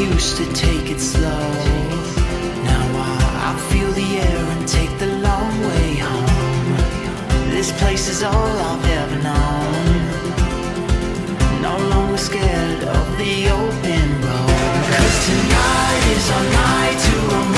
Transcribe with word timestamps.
used 0.00 0.36
to 0.38 0.46
take 0.54 0.90
it 0.90 0.98
slow. 0.98 1.46
Now 2.64 2.86
I, 3.08 3.52
I 3.52 3.70
feel 3.70 3.90
the 3.92 4.10
air 4.28 4.44
and 4.54 4.66
take 4.66 4.92
the 4.98 5.12
long 5.28 5.52
way 5.68 5.96
home. 5.96 7.50
This 7.50 7.70
place 7.80 8.08
is 8.08 8.22
all 8.22 8.52
I've 8.70 8.86
ever 9.00 9.18
known. 9.28 9.84
No 11.60 11.76
longer 11.92 12.16
scared 12.16 12.82
of 12.82 13.06
the 13.18 13.50
open 13.50 14.06
road. 14.24 14.80
Cause 14.96 15.16
tonight 15.28 16.04
is 16.16 16.30
our 16.36 16.46
night 16.62 16.98
to 17.06 17.14
run 17.28 17.48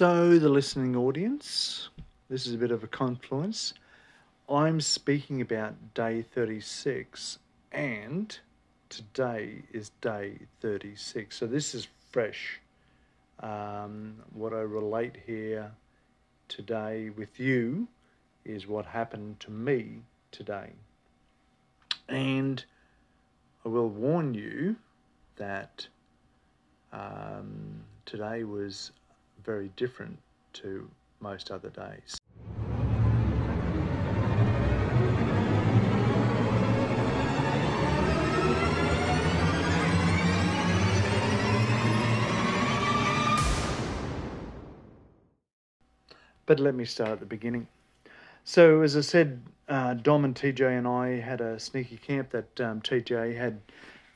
So, 0.00 0.38
the 0.38 0.48
listening 0.48 0.96
audience, 0.96 1.90
this 2.30 2.46
is 2.46 2.54
a 2.54 2.56
bit 2.56 2.70
of 2.70 2.82
a 2.82 2.86
confluence. 2.86 3.74
I'm 4.48 4.80
speaking 4.80 5.42
about 5.42 5.92
day 5.92 6.22
36, 6.22 7.38
and 7.70 8.38
today 8.88 9.62
is 9.74 9.90
day 10.00 10.38
36. 10.62 11.36
So, 11.36 11.46
this 11.46 11.74
is 11.74 11.86
fresh. 12.08 12.60
Um, 13.40 14.14
what 14.32 14.54
I 14.54 14.60
relate 14.60 15.18
here 15.26 15.70
today 16.48 17.10
with 17.10 17.38
you 17.38 17.86
is 18.46 18.66
what 18.66 18.86
happened 18.86 19.38
to 19.40 19.50
me 19.50 20.00
today. 20.32 20.70
And 22.08 22.64
I 23.66 23.68
will 23.68 23.90
warn 23.90 24.32
you 24.32 24.76
that 25.36 25.86
um, 26.90 27.84
today 28.06 28.44
was 28.44 28.92
very 29.44 29.70
different 29.76 30.18
to 30.54 30.88
most 31.20 31.50
other 31.50 31.70
days. 31.70 32.18
But 46.46 46.58
let 46.58 46.74
me 46.74 46.84
start 46.84 47.10
at 47.10 47.20
the 47.20 47.26
beginning. 47.26 47.68
So, 48.42 48.82
as 48.82 48.96
I 48.96 49.02
said, 49.02 49.40
uh, 49.68 49.94
Dom 49.94 50.24
and 50.24 50.34
TJ 50.34 50.76
and 50.76 50.88
I 50.88 51.20
had 51.20 51.40
a 51.40 51.60
sneaky 51.60 51.96
camp 51.96 52.30
that 52.30 52.60
um, 52.60 52.80
TJ 52.80 53.36
had 53.36 53.60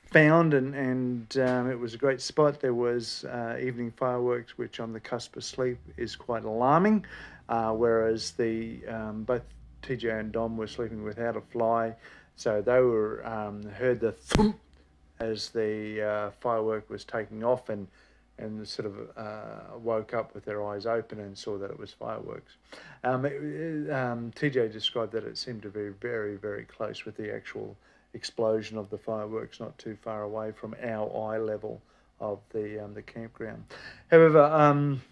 found, 0.07 0.55
and 0.55 0.75
and 0.75 1.37
um, 1.39 1.71
it 1.71 1.79
was 1.79 1.95
a 1.95 1.99
great 1.99 2.21
spot. 2.21 2.61
There 2.61 2.75
was 2.75 3.25
uh, 3.25 3.57
evening 3.61 3.93
fireworks, 3.97 4.57
which 4.59 4.81
on 4.81 4.93
the 4.93 5.01
cusp 5.01 5.37
of 5.37 5.45
sleep 5.45 5.79
is 5.97 6.17
quite 6.17 6.45
alarming, 6.45 7.05
uh, 7.49 7.73
whereas 7.73 8.33
the 8.33 8.87
um, 8.89 9.25
both 9.25 9.43
TJ 9.83 10.19
and 10.21 10.33
Dom 10.33 10.57
were 10.57 10.67
sleeping 10.67 11.03
without 11.03 11.37
a 11.37 11.41
fly, 11.41 11.95
so 12.37 12.61
they 12.63 12.81
were 12.81 13.27
um, 13.27 13.63
heard 13.71 14.01
the 14.01 14.13
thump 14.13 14.59
as 15.21 15.51
the 15.51 16.03
uh, 16.03 16.31
firework 16.41 16.89
was 16.91 17.05
taking 17.05 17.45
off, 17.45 17.69
and 17.69 17.87
and 18.39 18.67
sort 18.67 18.87
of 18.87 18.95
uh, 19.17 19.79
woke 19.79 20.13
up 20.13 20.35
with 20.35 20.45
their 20.45 20.65
eyes 20.65 20.87
open 20.87 21.21
and 21.21 21.39
saw 21.39 21.57
that 21.57 21.71
it 21.71 21.79
was 21.79 21.93
fireworks. 21.93 22.55
Um, 23.05 23.25
it, 23.25 23.33
it- 23.33 23.91
um, 23.93 24.33
TJ 24.35 24.73
described 24.73 25.13
that 25.13 25.23
it 25.25 25.39
seemed 25.39 25.63
to 25.63 25.69
be 25.69 25.91
very, 26.01 26.35
very 26.37 26.65
close 26.65 27.05
with 27.05 27.17
the 27.17 27.33
actual 27.33 27.77
explosion 28.15 28.79
of 28.79 28.89
the 28.91 28.99
fireworks, 28.99 29.61
not 29.61 29.77
too 29.79 29.97
far 30.03 30.23
away 30.23 30.53
from 30.53 30.75
our 30.83 31.33
eye 31.33 31.39
level 31.39 31.83
of 32.21 32.39
the 32.51 32.83
um, 32.83 32.95
the 32.95 33.03
campground. 33.03 33.65
However, 34.11 34.43
um, 34.43 35.03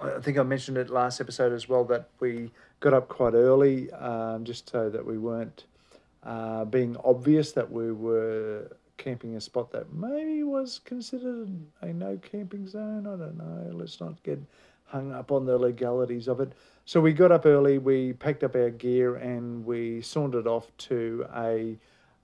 I 0.00 0.20
think 0.20 0.38
I 0.38 0.42
mentioned 0.42 0.76
it 0.78 0.90
last 0.90 1.20
episode 1.20 1.52
as 1.52 1.68
well 1.68 1.84
that 1.84 2.08
we 2.20 2.50
got 2.80 2.94
up 2.94 3.08
quite 3.08 3.34
early, 3.34 3.90
um, 3.92 4.44
just 4.44 4.70
so 4.70 4.90
that 4.90 5.04
we 5.04 5.18
weren't 5.18 5.64
uh, 6.24 6.64
being 6.64 6.96
obvious 7.04 7.52
that 7.52 7.70
we 7.70 7.92
were 7.92 8.70
camping 8.96 9.36
a 9.36 9.40
spot 9.40 9.70
that 9.72 9.92
maybe 9.92 10.42
was 10.42 10.80
considered 10.84 11.48
a 11.80 11.86
no 11.86 12.18
camping 12.18 12.66
zone. 12.66 13.06
I 13.06 13.16
don't 13.16 13.38
know. 13.38 13.70
Let's 13.72 14.00
not 14.00 14.22
get 14.22 14.40
hung 14.86 15.12
up 15.12 15.30
on 15.30 15.44
the 15.44 15.56
legalities 15.56 16.28
of 16.28 16.40
it. 16.40 16.52
So 16.84 17.00
we 17.00 17.12
got 17.12 17.30
up 17.30 17.44
early, 17.44 17.78
we 17.78 18.14
packed 18.14 18.42
up 18.42 18.54
our 18.54 18.70
gear, 18.70 19.16
and 19.16 19.64
we 19.64 20.00
sauntered 20.00 20.46
off 20.46 20.74
to 20.78 21.26
a 21.36 21.76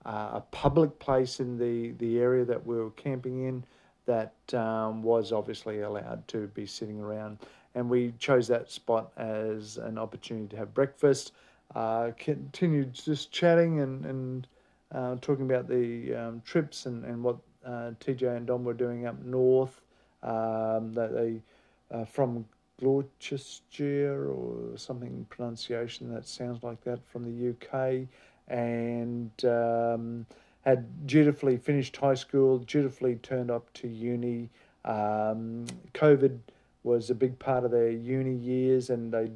a 0.04 0.42
public 0.50 0.98
place 0.98 1.40
in 1.40 1.56
the 1.58 1.92
the 1.92 2.18
area 2.18 2.44
that 2.44 2.64
we 2.66 2.76
were 2.76 2.90
camping 2.90 3.44
in 3.46 3.64
that 4.06 4.34
um, 4.52 5.02
was 5.02 5.32
obviously 5.32 5.80
allowed 5.80 6.26
to 6.28 6.46
be 6.48 6.66
sitting 6.66 7.00
around. 7.00 7.38
And 7.74 7.88
we 7.88 8.12
chose 8.18 8.46
that 8.48 8.70
spot 8.70 9.12
as 9.16 9.78
an 9.78 9.98
opportunity 9.98 10.48
to 10.48 10.56
have 10.56 10.74
breakfast. 10.74 11.32
Uh, 11.74 12.10
continued 12.18 12.92
just 12.92 13.32
chatting 13.32 13.80
and, 13.80 14.04
and 14.04 14.46
uh, 14.92 15.16
talking 15.20 15.46
about 15.46 15.66
the 15.68 16.14
um, 16.14 16.42
trips 16.44 16.86
and, 16.86 17.04
and 17.04 17.22
what 17.22 17.38
uh, 17.64 17.92
TJ 18.00 18.36
and 18.36 18.46
Dom 18.46 18.62
were 18.62 18.74
doing 18.74 19.06
up 19.06 19.20
north. 19.24 19.80
Um, 20.22 20.92
that 20.94 21.12
they 21.12 21.42
uh, 21.90 22.04
from 22.04 22.46
Gloucestershire 22.80 24.30
or 24.30 24.76
something 24.76 25.26
pronunciation 25.28 26.12
that 26.12 26.26
sounds 26.26 26.62
like 26.62 26.82
that 26.84 27.06
from 27.06 27.24
the 27.24 27.50
UK, 27.50 28.08
and 28.48 29.30
um, 29.44 30.26
had 30.64 31.06
dutifully 31.06 31.56
finished 31.56 31.96
high 31.96 32.14
school, 32.14 32.58
dutifully 32.58 33.16
turned 33.16 33.50
up 33.50 33.72
to 33.74 33.88
uni. 33.88 34.48
Um, 34.84 35.66
COVID 35.94 36.38
was 36.82 37.10
a 37.10 37.14
big 37.14 37.38
part 37.38 37.64
of 37.64 37.70
their 37.70 37.90
uni 37.90 38.34
years, 38.34 38.90
and 38.90 39.12
they 39.12 39.30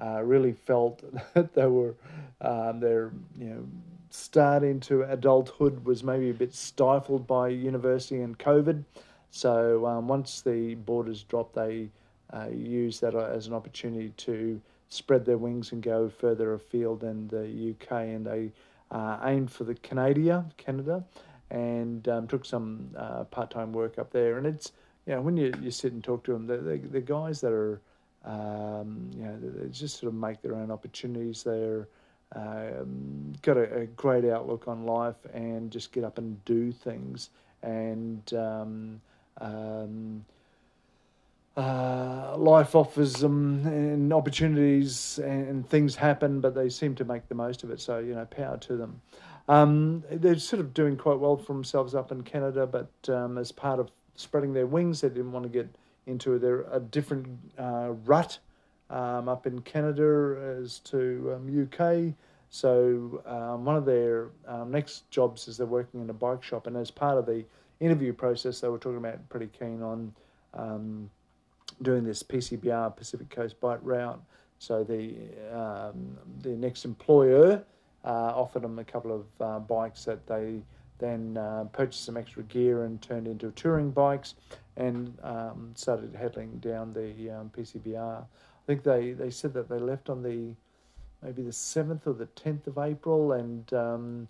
uh, 0.00 0.22
really 0.22 0.52
felt 0.52 1.02
that 1.34 1.54
they 1.54 1.66
were 1.66 1.94
um, 2.40 2.80
their 2.80 3.10
you 3.38 3.46
know 3.46 3.66
start 4.10 4.64
into 4.64 5.02
adulthood 5.02 5.84
was 5.84 6.02
maybe 6.02 6.30
a 6.30 6.34
bit 6.34 6.52
stifled 6.52 7.26
by 7.26 7.48
university 7.48 8.20
and 8.20 8.38
COVID. 8.38 8.84
So 9.30 9.86
um, 9.86 10.08
once 10.08 10.42
the 10.42 10.74
borders 10.74 11.22
dropped, 11.22 11.54
they 11.54 11.88
uh, 12.32 12.48
used 12.52 13.00
that 13.02 13.14
as 13.14 13.46
an 13.46 13.54
opportunity 13.54 14.12
to 14.16 14.60
spread 14.90 15.24
their 15.24 15.38
wings 15.38 15.72
and 15.72 15.82
go 15.82 16.08
further 16.08 16.52
afield 16.52 17.00
than 17.00 17.28
the 17.28 17.74
UK, 17.74 17.92
and 17.92 18.26
they 18.26 18.52
uh, 18.90 19.18
aimed 19.24 19.50
for 19.50 19.64
the 19.64 19.74
Canada, 19.74 20.44
Canada, 20.56 21.04
and 21.50 22.06
um, 22.08 22.28
took 22.28 22.44
some 22.44 22.90
uh, 22.96 23.24
part-time 23.24 23.72
work 23.72 23.98
up 23.98 24.10
there. 24.12 24.36
And 24.36 24.46
it's 24.46 24.72
you 25.06 25.14
know 25.14 25.22
when 25.22 25.36
you, 25.36 25.52
you 25.62 25.70
sit 25.70 25.92
and 25.92 26.04
talk 26.04 26.24
to 26.24 26.32
them, 26.32 26.46
the 26.46 26.58
the, 26.58 27.00
guys 27.00 27.40
that 27.40 27.52
are 27.52 27.80
um, 28.24 29.10
you 29.16 29.24
know 29.24 29.38
they 29.40 29.68
just 29.68 29.98
sort 29.98 30.12
of 30.12 30.14
make 30.14 30.42
their 30.42 30.54
own 30.54 30.70
opportunities. 30.70 31.42
They're 31.42 31.88
um, 32.34 33.32
got 33.42 33.56
a, 33.56 33.80
a 33.80 33.86
great 33.86 34.24
outlook 34.24 34.68
on 34.68 34.84
life 34.84 35.16
and 35.32 35.70
just 35.70 35.92
get 35.92 36.04
up 36.04 36.18
and 36.18 36.44
do 36.44 36.70
things 36.70 37.30
and 37.62 38.32
um, 38.34 39.00
um, 39.40 40.24
uh, 41.60 42.34
life 42.38 42.74
offers 42.74 43.14
them 43.14 43.66
and 43.66 44.12
opportunities 44.12 45.18
and, 45.22 45.48
and 45.48 45.68
things 45.68 45.94
happen, 45.94 46.40
but 46.40 46.54
they 46.54 46.70
seem 46.70 46.94
to 46.94 47.04
make 47.04 47.28
the 47.28 47.34
most 47.34 47.62
of 47.62 47.70
it. 47.70 47.80
So 47.80 47.98
you 47.98 48.14
know, 48.14 48.24
power 48.24 48.56
to 48.56 48.76
them. 48.76 49.00
Um, 49.46 50.02
they're 50.10 50.38
sort 50.38 50.60
of 50.60 50.72
doing 50.72 50.96
quite 50.96 51.18
well 51.18 51.36
for 51.36 51.52
themselves 51.52 51.94
up 51.94 52.12
in 52.12 52.22
Canada, 52.22 52.66
but 52.66 52.90
um, 53.12 53.36
as 53.36 53.52
part 53.52 53.78
of 53.78 53.90
spreading 54.14 54.54
their 54.54 54.66
wings, 54.66 55.02
they 55.02 55.08
didn't 55.08 55.32
want 55.32 55.42
to 55.42 55.50
get 55.50 55.68
into 56.06 56.38
their 56.38 56.62
a 56.72 56.80
different 56.80 57.26
uh, 57.58 57.90
rut 58.04 58.38
um, 58.88 59.28
up 59.28 59.46
in 59.46 59.60
Canada 59.60 60.56
as 60.58 60.78
to 60.80 61.36
um, 61.36 61.64
UK. 61.64 62.14
So 62.48 63.22
um, 63.26 63.64
one 63.64 63.76
of 63.76 63.84
their 63.84 64.30
um, 64.46 64.70
next 64.70 65.10
jobs 65.10 65.46
is 65.46 65.56
they're 65.56 65.66
working 65.66 66.00
in 66.00 66.10
a 66.10 66.14
bike 66.14 66.42
shop, 66.42 66.66
and 66.66 66.76
as 66.76 66.90
part 66.90 67.18
of 67.18 67.26
the 67.26 67.44
interview 67.80 68.12
process, 68.12 68.60
they 68.60 68.68
were 68.68 68.78
talking 68.78 68.98
about 68.98 69.28
pretty 69.28 69.48
keen 69.58 69.82
on 69.82 70.12
um, 70.54 71.10
doing 71.82 72.04
this 72.04 72.22
PCBR 72.22 72.96
Pacific 72.96 73.30
Coast 73.30 73.60
Bike 73.60 73.80
Route. 73.82 74.20
So 74.58 74.84
the 74.84 75.14
um, 75.52 76.16
the 76.42 76.50
next 76.50 76.84
employer 76.84 77.62
uh, 78.04 78.32
offered 78.34 78.62
them 78.62 78.78
a 78.78 78.84
couple 78.84 79.12
of 79.14 79.26
uh, 79.40 79.58
bikes 79.60 80.04
that 80.04 80.26
they 80.26 80.62
then 80.98 81.36
uh, 81.36 81.64
purchased 81.72 82.04
some 82.04 82.16
extra 82.16 82.42
gear 82.44 82.84
and 82.84 83.00
turned 83.00 83.26
into 83.26 83.50
touring 83.52 83.90
bikes 83.90 84.34
and 84.76 85.16
um, 85.22 85.72
started 85.74 86.14
heading 86.14 86.58
down 86.58 86.92
the 86.92 87.30
um, 87.30 87.50
PCBR. 87.56 88.22
I 88.22 88.66
think 88.66 88.82
they, 88.82 89.12
they 89.12 89.30
said 89.30 89.52
that 89.54 89.68
they 89.68 89.78
left 89.78 90.10
on 90.10 90.22
the 90.22 90.54
maybe 91.22 91.42
the 91.42 91.52
seventh 91.52 92.06
or 92.06 92.14
the 92.14 92.26
tenth 92.26 92.66
of 92.66 92.78
April, 92.78 93.32
and 93.32 93.72
um, 93.74 94.28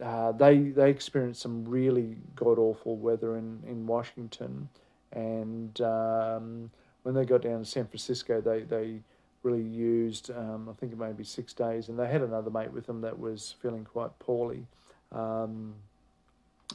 uh, 0.00 0.32
they 0.32 0.58
they 0.58 0.90
experienced 0.90 1.42
some 1.42 1.64
really 1.64 2.16
god 2.34 2.58
awful 2.58 2.96
weather 2.96 3.36
in 3.36 3.62
in 3.66 3.86
Washington, 3.86 4.68
and 5.12 5.80
um, 5.80 6.70
when 7.02 7.14
they 7.14 7.24
got 7.24 7.42
down 7.42 7.60
to 7.60 7.64
San 7.64 7.86
Francisco, 7.86 8.40
they 8.40 8.62
they 8.62 9.00
really 9.42 9.62
used 9.62 10.30
um, 10.30 10.68
I 10.68 10.72
think 10.74 10.92
it 10.92 10.98
may 10.98 11.12
be 11.12 11.24
six 11.24 11.52
days, 11.52 11.88
and 11.88 11.98
they 11.98 12.08
had 12.08 12.22
another 12.22 12.50
mate 12.50 12.72
with 12.72 12.86
them 12.86 13.00
that 13.00 13.18
was 13.18 13.54
feeling 13.60 13.84
quite 13.84 14.16
poorly, 14.18 14.66
um, 15.10 15.74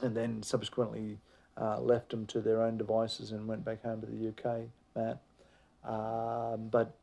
and 0.02 0.16
then 0.16 0.44
subsequently 0.44 1.18
uh, 1.60 1.80
left 1.80 2.10
them 2.10 2.26
to 2.28 2.42
their 2.42 2.62
own 2.62 2.78
devices 2.78 3.32
and 3.32 3.48
went 3.48 3.64
back 3.64 3.84
home 3.84 4.02
to 4.02 4.08
the 4.08 4.30
UK, 4.30 4.62
Matt. 4.96 5.20
Um, 5.84 6.68
but 6.70 6.94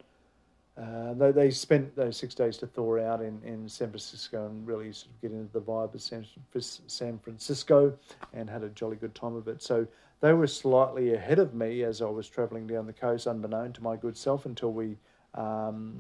uh, 0.77 1.15
they, 1.15 1.31
they 1.31 1.51
spent 1.51 1.95
those 1.95 2.17
six 2.17 2.35
days 2.35 2.57
to 2.59 2.67
thaw 2.67 2.99
out 2.99 3.21
in, 3.21 3.41
in 3.45 3.69
San 3.69 3.89
Francisco 3.89 4.47
and 4.47 4.67
really 4.67 4.93
sort 4.93 5.11
of 5.15 5.21
get 5.23 5.31
into 5.31 5.53
the 5.53 5.61
vibe 5.61 5.95
of 5.95 6.03
San, 6.03 6.27
San 6.59 7.19
Francisco 7.19 7.97
and 8.33 8.51
had 8.51 8.63
a 8.63 8.69
jolly 8.71 8.97
good 8.97 9.15
time 9.15 9.37
of 9.37 9.47
it. 9.47 9.63
So 9.63 9.87
they 10.25 10.33
were 10.33 10.47
slightly 10.47 11.13
ahead 11.13 11.39
of 11.39 11.53
me 11.53 11.83
as 11.83 12.01
I 12.01 12.07
was 12.07 12.27
travelling 12.27 12.67
down 12.67 12.87
the 12.87 12.95
coast, 12.95 13.27
unbeknown 13.27 13.75
to 13.75 13.83
my 13.83 13.95
good 13.95 14.17
self, 14.17 14.47
until 14.47 14.73
we 14.73 14.97
um, 15.35 15.93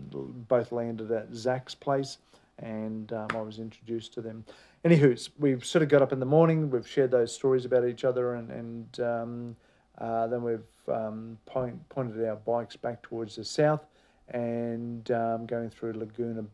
both 0.49 0.73
landed 0.73 1.13
at 1.13 1.35
Zach's 1.35 1.75
place 1.75 2.17
and 2.59 3.13
um, 3.13 3.27
I 3.35 3.43
was 3.43 3.59
introduced 3.59 4.15
to 4.15 4.23
them. 4.23 4.47
Anywho, 4.83 5.29
we've 5.39 5.63
sort 5.63 5.83
of 5.83 5.91
got 5.91 6.01
up 6.01 6.11
in 6.11 6.21
the 6.21 6.27
morning, 6.27 6.71
we've 6.71 6.89
shared 6.89 7.11
those 7.11 7.35
stories 7.35 7.67
about 7.67 7.87
each 7.87 8.03
other, 8.03 8.37
and, 8.37 8.51
and 8.51 9.01
um, 9.01 9.57
uh, 9.99 10.27
then 10.29 10.43
we've 10.43 10.89
um, 10.89 11.37
point, 11.45 11.87
pointed 11.91 12.27
our 12.27 12.37
bikes 12.37 12.77
back 12.77 13.03
towards 13.03 13.37
the 13.37 13.45
south 13.45 13.85
and 14.31 15.11
um, 15.11 15.45
going 15.45 15.69
through 15.69 15.93
Laguna 15.93 16.47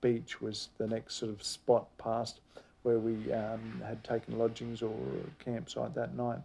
Beach 0.00 0.40
was 0.40 0.70
the 0.78 0.86
next 0.86 1.16
sort 1.16 1.30
of 1.30 1.42
spot 1.42 1.88
past 1.98 2.40
where 2.84 2.98
we 2.98 3.30
um, 3.34 3.82
had 3.86 4.02
taken 4.02 4.38
lodgings 4.38 4.80
or 4.80 4.96
campsite 5.44 5.94
that 5.94 6.16
night. 6.16 6.38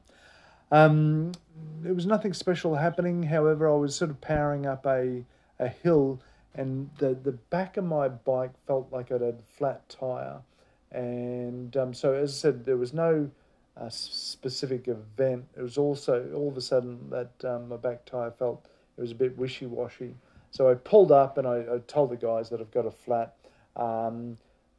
Um, 0.71 1.31
there 1.81 1.94
was 1.94 2.06
nothing 2.06 2.33
special 2.33 2.75
happening. 2.75 3.24
However, 3.24 3.69
I 3.69 3.75
was 3.75 3.95
sort 3.95 4.12
of 4.12 4.21
powering 4.21 4.65
up 4.65 4.86
a, 4.86 5.24
a 5.60 5.68
hill, 5.68 6.19
and 6.56 6.89
the, 6.98 7.13
the 7.13 7.33
back 7.33 7.77
of 7.77 7.83
my 7.83 8.07
bike 8.07 8.51
felt 8.68 8.92
like 8.92 9.12
it 9.12 9.21
had 9.21 9.42
flat 9.57 9.88
tire. 9.89 10.42
And 10.92 11.75
um, 11.77 11.94
so, 11.94 12.13
as 12.13 12.31
I 12.31 12.33
said, 12.33 12.65
there 12.65 12.77
was 12.77 12.94
no 12.94 13.30
uh, 13.75 13.89
specific 13.89 14.88
event. 14.88 15.45
It 15.57 15.62
was 15.62 15.77
also 15.77 16.31
all 16.36 16.50
of 16.50 16.57
a 16.57 16.62
sudden 16.62 17.09
that 17.09 17.31
um, 17.44 17.69
my 17.69 17.77
back 17.77 18.06
tire 18.06 18.31
felt 18.31 18.66
it 18.98 19.01
was 19.01 19.12
a 19.12 19.16
bit 19.16 19.38
wishy 19.38 19.66
washy. 19.66 20.16
So 20.51 20.69
I 20.69 20.75
pulled 20.75 21.12
up 21.12 21.39
and 21.39 21.48
I, 21.48 21.57
I 21.57 21.80
told 21.88 22.12
the 22.12 22.16
guys 22.16 22.50
that 22.50 22.62
I've 22.62 22.71
got 22.71 22.86
a 22.86 22.92
flat. 22.92 23.36
Um, 23.75 24.38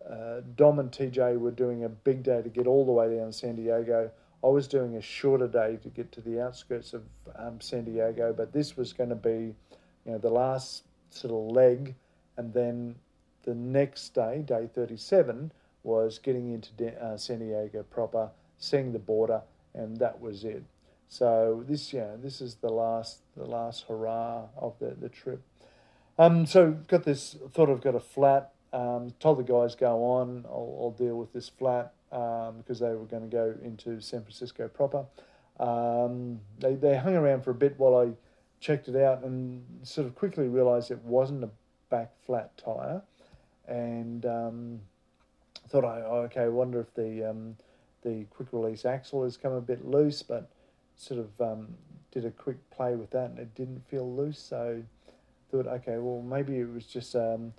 uh, 0.09 0.43
Dom 0.55 0.79
and 0.79 0.93
TJ 0.93 1.39
were 1.39 1.51
doing 1.51 1.83
a 1.83 1.89
big 1.89 2.23
day 2.23 2.43
to 2.43 2.49
get 2.49 2.67
all 2.67 2.85
the 2.85 2.93
way 2.93 3.17
down 3.17 3.27
to 3.27 3.33
San 3.33 3.57
Diego. 3.57 4.11
I 4.45 4.49
was 4.49 4.69
doing 4.69 4.97
a 4.97 5.01
shorter 5.01 5.49
day 5.49 5.79
to 5.83 5.89
get 5.89 6.13
to 6.13 6.21
the 6.21 6.43
outskirts 6.43 6.93
of 6.93 7.03
um, 7.35 7.63
San 7.63 7.85
Diego, 7.85 8.35
but 8.37 8.53
this 8.53 8.77
was 8.77 8.93
going 8.93 9.09
to 9.09 9.17
be, 9.17 9.55
you 10.05 10.13
know, 10.13 10.19
the 10.19 10.29
last 10.29 10.85
sort 11.09 11.33
of 11.33 11.57
leg, 11.57 11.95
and 12.37 12.53
then 12.53 12.97
the 13.45 13.55
next 13.55 14.13
day, 14.13 14.45
day 14.47 14.69
37, 14.75 15.51
was 15.83 16.19
getting 16.19 16.53
into 16.53 17.03
uh, 17.03 17.17
San 17.17 17.39
Diego 17.39 17.85
proper, 17.85 18.29
seeing 18.59 18.93
the 18.93 18.99
border, 18.99 19.41
and 19.73 19.97
that 19.99 20.21
was 20.21 20.45
it. 20.45 20.63
So 21.09 21.65
this, 21.67 21.95
know, 21.95 22.19
this 22.23 22.43
is 22.43 22.57
the 22.57 22.71
last, 22.71 23.21
the 23.37 23.47
last 23.47 23.87
hurrah 23.89 24.47
of 24.59 24.79
the, 24.79 24.95
the 25.01 25.09
trip. 25.09 25.41
Um, 26.19 26.45
so 26.45 26.73
got 26.89 27.05
this. 27.05 27.37
Thought 27.53 27.71
I've 27.71 27.81
got 27.81 27.95
a 27.95 28.01
flat. 28.01 28.53
Um, 28.75 29.15
told 29.21 29.39
the 29.39 29.43
guys 29.43 29.75
go 29.75 30.05
on. 30.05 30.45
I'll, 30.47 30.77
I'll 30.81 30.91
deal 30.91 31.17
with 31.17 31.33
this 31.33 31.49
flat 31.49 31.95
um, 32.15 32.59
because 32.59 32.79
they 32.79 32.95
were 32.95 33.05
going 33.05 33.29
to 33.29 33.37
go 33.37 33.55
into 33.63 34.01
San 34.01 34.23
Francisco 34.23 34.69
proper. 34.69 35.05
Um, 35.61 36.41
they 36.59 36.75
they 36.75 36.97
hung 36.97 37.15
around 37.15 37.43
for 37.43 37.51
a 37.51 37.55
bit 37.55 37.79
while 37.79 37.97
I 37.97 38.13
checked 38.61 38.89
it 38.89 38.97
out 38.97 39.23
and 39.23 39.63
sort 39.83 40.07
of 40.07 40.15
quickly 40.15 40.49
realised 40.49 40.91
it 40.91 41.03
wasn't 41.05 41.45
a 41.45 41.51
back 41.91 42.13
flat 42.25 42.57
tire, 42.57 43.03
and 43.69 44.25
um, 44.25 44.81
thought 45.69 45.85
I 45.85 46.01
oh, 46.03 46.23
okay. 46.27 46.43
I 46.43 46.49
wonder 46.49 46.81
if 46.81 46.95
the 46.95 47.29
um, 47.29 47.57
the 48.03 48.25
quick 48.31 48.49
release 48.53 48.85
axle 48.85 49.25
has 49.25 49.37
come 49.37 49.53
a 49.53 49.61
bit 49.61 49.85
loose, 49.85 50.23
but 50.23 50.49
sort 50.97 51.21
of 51.21 51.41
um, 51.41 51.75
did 52.13 52.25
a 52.25 52.31
quick 52.31 52.59
play 52.71 52.95
with 52.95 53.11
that 53.11 53.31
and 53.31 53.39
it 53.41 53.55
didn't 53.55 53.83
feel 53.89 54.11
loose, 54.15 54.39
so 54.39 54.83
thought, 55.51 55.67
okay, 55.67 55.99
well 55.99 56.23
maybe 56.23 56.59
it 56.59 56.73
was 56.73 56.87
just 56.87 57.15
um, 57.17 57.53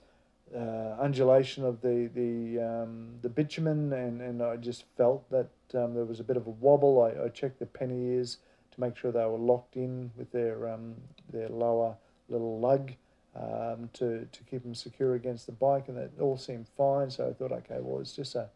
uh, 0.54 0.96
undulation 1.02 1.66
of 1.66 1.82
the 1.82 2.10
the 2.14 2.62
um, 2.62 3.16
the 3.22 3.30
bitumen, 3.30 3.94
and, 3.94 4.22
and 4.22 4.42
I 4.44 4.58
just 4.58 4.86
felt 4.96 5.30
that 5.32 5.50
um, 5.74 5.94
there 5.94 6.06
was 6.06 6.20
a 6.20 6.24
bit 6.24 6.38
of 6.38 6.46
a 6.48 6.52
wobble. 6.52 7.02
I, 7.02 7.26
I, 7.26 7.30
checked 7.30 7.60
the 7.60 7.66
panniers 7.66 8.38
to 8.72 8.82
make 8.82 8.96
sure 8.96 9.12
they 9.12 9.26
were 9.26 9.38
locked 9.38 9.76
in 9.76 10.12
with 10.16 10.32
their 10.32 10.70
um, 10.70 10.96
their 11.32 11.50
lower 11.50 11.96
little 12.30 12.60
lug 12.60 12.92
um, 13.36 13.90
to 13.94 14.28
to 14.32 14.44
keep 14.50 14.64
them 14.64 14.76
secure 14.76 15.16
against 15.16 15.48
the 15.48 15.52
bike, 15.52 15.88
and 15.88 15.98
it 15.98 16.12
all 16.20 16.38
seemed 16.38 16.68
fine. 16.78 17.10
So 17.10 17.28
I 17.28 17.34
thought, 17.34 17.52
okay, 17.52 17.80
well 17.82 18.00
it's 18.00 18.16
just 18.16 18.36
a 18.36 18.48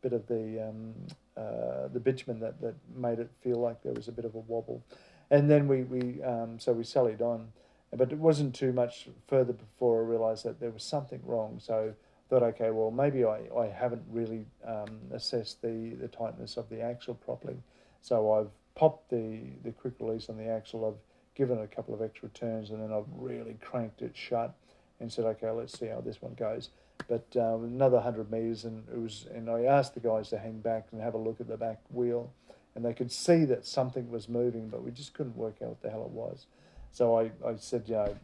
bit 0.00 0.12
of 0.12 0.26
the 0.28 0.68
um, 0.68 0.94
uh, 1.36 1.88
the 1.92 2.00
bitumen 2.00 2.38
that, 2.40 2.60
that 2.60 2.74
made 2.94 3.18
it 3.18 3.30
feel 3.42 3.56
like 3.56 3.82
there 3.82 3.94
was 3.94 4.08
a 4.08 4.12
bit 4.12 4.24
of 4.24 4.34
a 4.34 4.38
wobble, 4.38 4.82
and 5.30 5.50
then 5.50 5.66
we 5.66 5.82
we 5.82 6.22
um, 6.22 6.58
so 6.58 6.72
we 6.72 6.84
sallied 6.84 7.20
on. 7.20 7.48
But 7.94 8.10
it 8.10 8.18
wasn't 8.18 8.54
too 8.54 8.72
much 8.72 9.08
further 9.28 9.52
before 9.52 10.02
I 10.02 10.06
realised 10.06 10.44
that 10.44 10.60
there 10.60 10.70
was 10.70 10.82
something 10.82 11.20
wrong. 11.24 11.58
So 11.60 11.92
I 11.92 12.28
thought, 12.30 12.42
okay, 12.42 12.70
well, 12.70 12.90
maybe 12.90 13.24
I, 13.24 13.42
I 13.56 13.66
haven't 13.66 14.02
really 14.10 14.46
um, 14.66 14.98
assessed 15.12 15.60
the, 15.60 15.94
the 16.00 16.08
tightness 16.08 16.56
of 16.56 16.68
the 16.70 16.80
axle 16.80 17.14
properly. 17.14 17.56
So 18.00 18.32
I've 18.32 18.50
popped 18.74 19.10
the, 19.10 19.40
the 19.62 19.72
quick 19.72 19.94
release 20.00 20.30
on 20.30 20.38
the 20.38 20.48
axle. 20.48 20.86
I've 20.86 21.36
given 21.36 21.58
it 21.58 21.64
a 21.64 21.74
couple 21.74 21.94
of 21.94 22.00
extra 22.00 22.30
turns 22.30 22.70
and 22.70 22.82
then 22.82 22.92
I've 22.92 23.08
really 23.14 23.58
cranked 23.60 24.00
it 24.00 24.16
shut 24.16 24.54
and 24.98 25.12
said, 25.12 25.24
okay, 25.26 25.50
let's 25.50 25.78
see 25.78 25.86
how 25.86 26.00
this 26.00 26.22
one 26.22 26.34
goes. 26.34 26.70
But 27.08 27.26
um, 27.36 27.64
another 27.64 27.96
100 27.96 28.30
metres 28.30 28.64
and 28.64 28.84
it 28.88 28.98
was, 28.98 29.26
and 29.34 29.50
I 29.50 29.64
asked 29.64 29.94
the 29.94 30.00
guys 30.00 30.30
to 30.30 30.38
hang 30.38 30.60
back 30.60 30.86
and 30.92 31.02
have 31.02 31.14
a 31.14 31.18
look 31.18 31.40
at 31.40 31.48
the 31.48 31.56
back 31.56 31.80
wheel 31.90 32.32
and 32.74 32.84
they 32.84 32.94
could 32.94 33.12
see 33.12 33.44
that 33.44 33.66
something 33.66 34.10
was 34.10 34.28
moving, 34.28 34.68
but 34.68 34.82
we 34.82 34.90
just 34.90 35.12
couldn't 35.12 35.36
work 35.36 35.56
out 35.62 35.68
what 35.68 35.82
the 35.82 35.90
hell 35.90 36.04
it 36.04 36.10
was. 36.10 36.46
So 36.92 37.18
I, 37.18 37.30
I 37.46 37.56
said, 37.56 37.84
you 37.86 37.94
know, 37.94 38.16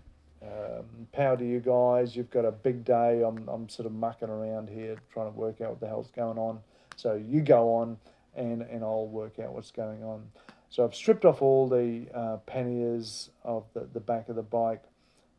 um, 0.43 1.09
power 1.13 1.37
to 1.37 1.45
you 1.45 1.59
guys. 1.59 2.15
You've 2.15 2.31
got 2.31 2.45
a 2.45 2.53
big 2.53 2.85
day. 2.85 3.23
I'm, 3.27 3.49
I'm 3.49 3.69
sort 3.69 3.87
of 3.87 3.93
mucking 3.93 4.29
around 4.29 4.69
here 4.69 4.97
trying 5.13 5.33
to 5.33 5.37
work 5.37 5.61
out 5.61 5.71
what 5.71 5.81
the 5.81 5.89
hell's 5.89 6.11
going 6.11 6.39
on. 6.39 6.61
So 6.97 7.15
you 7.15 7.41
go 7.41 7.75
on 7.77 7.97
and, 8.37 8.63
and 8.63 8.85
I'll 8.85 9.07
work 9.07 9.39
out 9.39 9.53
what's 9.53 9.71
going 9.71 10.05
on. 10.05 10.23
So 10.71 10.85
I've 10.85 10.95
stripped 10.95 11.25
off 11.25 11.41
all 11.41 11.67
the 11.67 12.07
uh, 12.15 12.37
panniers 12.47 13.31
of 13.43 13.65
the, 13.73 13.89
the 13.93 14.01
back 14.01 14.29
of 14.29 14.37
the 14.37 14.43
bike 14.43 14.85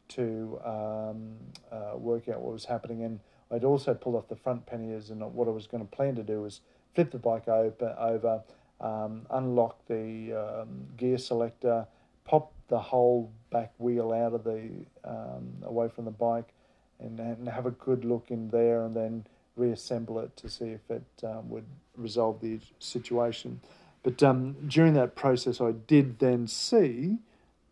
to 0.10 0.60
um, 0.66 1.36
uh, 1.72 1.96
work 1.98 2.28
out 2.30 2.42
what 2.42 2.54
was 2.54 2.66
happening. 2.66 3.04
And 3.04 3.20
I'd 3.52 3.64
also 3.64 3.94
pulled 3.94 4.16
off 4.16 4.28
the 4.28 4.36
front 4.36 4.66
panniers. 4.66 5.12
And 5.12 5.22
what 5.34 5.48
I 5.48 5.52
was 5.52 5.68
going 5.68 5.88
to 5.88 5.96
plan 5.96 6.16
to 6.16 6.24
do 6.24 6.42
was 6.42 6.62
flip 6.96 7.12
the 7.12 7.20
bike 7.20 7.48
over, 7.48 7.96
over 8.00 8.42
um, 8.82 9.28
unlock 9.30 9.86
the 9.88 10.34
um, 10.34 10.88
gear 10.98 11.18
selector, 11.18 11.86
pop 12.26 12.54
the 12.70 12.80
whole 12.80 13.32
back 13.52 13.74
wheel 13.78 14.12
out 14.14 14.34
of 14.34 14.44
the 14.44 14.70
um, 15.04 15.52
away 15.64 15.90
from 15.90 16.06
the 16.06 16.12
bike, 16.12 16.54
and, 17.00 17.20
and 17.20 17.48
have 17.48 17.66
a 17.66 17.72
good 17.72 18.06
look 18.06 18.28
in 18.30 18.50
there, 18.50 18.84
and 18.86 18.96
then 18.96 19.26
reassemble 19.56 20.20
it 20.20 20.36
to 20.38 20.50
see 20.50 20.70
if 20.70 20.90
it 20.90 21.04
um, 21.24 21.50
would 21.50 21.66
resolve 21.98 22.40
the 22.42 22.60
situation. 22.80 23.60
But 24.04 24.24
um, 24.24 24.56
during 24.68 24.94
that 24.94 25.16
process, 25.16 25.60
I 25.60 25.72
did 25.72 26.20
then 26.20 26.48
see 26.48 27.18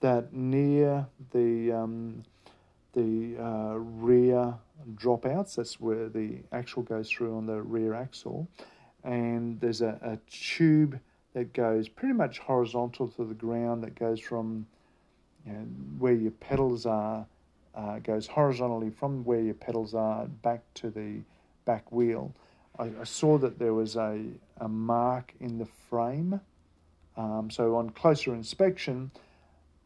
that 0.01 0.33
near 0.33 1.07
the 1.31 1.71
um, 1.71 2.23
the 2.93 3.37
uh, 3.39 3.75
rear 3.77 4.55
dropouts, 4.95 5.55
that's 5.55 5.79
where 5.79 6.09
the 6.09 6.39
axle 6.51 6.83
goes 6.83 7.09
through 7.09 7.37
on 7.37 7.45
the 7.45 7.61
rear 7.61 7.93
axle, 7.93 8.47
and 9.03 9.59
there's 9.59 9.81
a, 9.81 9.99
a 10.01 10.17
tube 10.29 10.99
that 11.33 11.53
goes 11.53 11.87
pretty 11.87 12.13
much 12.13 12.39
horizontal 12.39 13.07
to 13.07 13.23
the 13.23 13.33
ground 13.33 13.83
that 13.83 13.95
goes 13.95 14.19
from 14.19 14.65
you 15.47 15.53
know, 15.53 15.65
where 15.97 16.13
your 16.13 16.31
pedals 16.31 16.85
are, 16.85 17.25
uh, 17.73 17.99
goes 17.99 18.27
horizontally 18.27 18.89
from 18.89 19.23
where 19.23 19.39
your 19.39 19.53
pedals 19.53 19.93
are 19.93 20.25
back 20.25 20.61
to 20.75 20.89
the 20.89 21.21
back 21.65 21.91
wheel. 21.91 22.33
I, 22.77 22.91
I 22.99 23.03
saw 23.03 23.37
that 23.37 23.57
there 23.57 23.73
was 23.73 23.95
a, 23.95 24.19
a 24.57 24.67
mark 24.67 25.33
in 25.39 25.57
the 25.57 25.67
frame. 25.89 26.41
Um, 27.15 27.49
so 27.49 27.75
on 27.77 27.89
closer 27.91 28.33
inspection, 28.33 29.11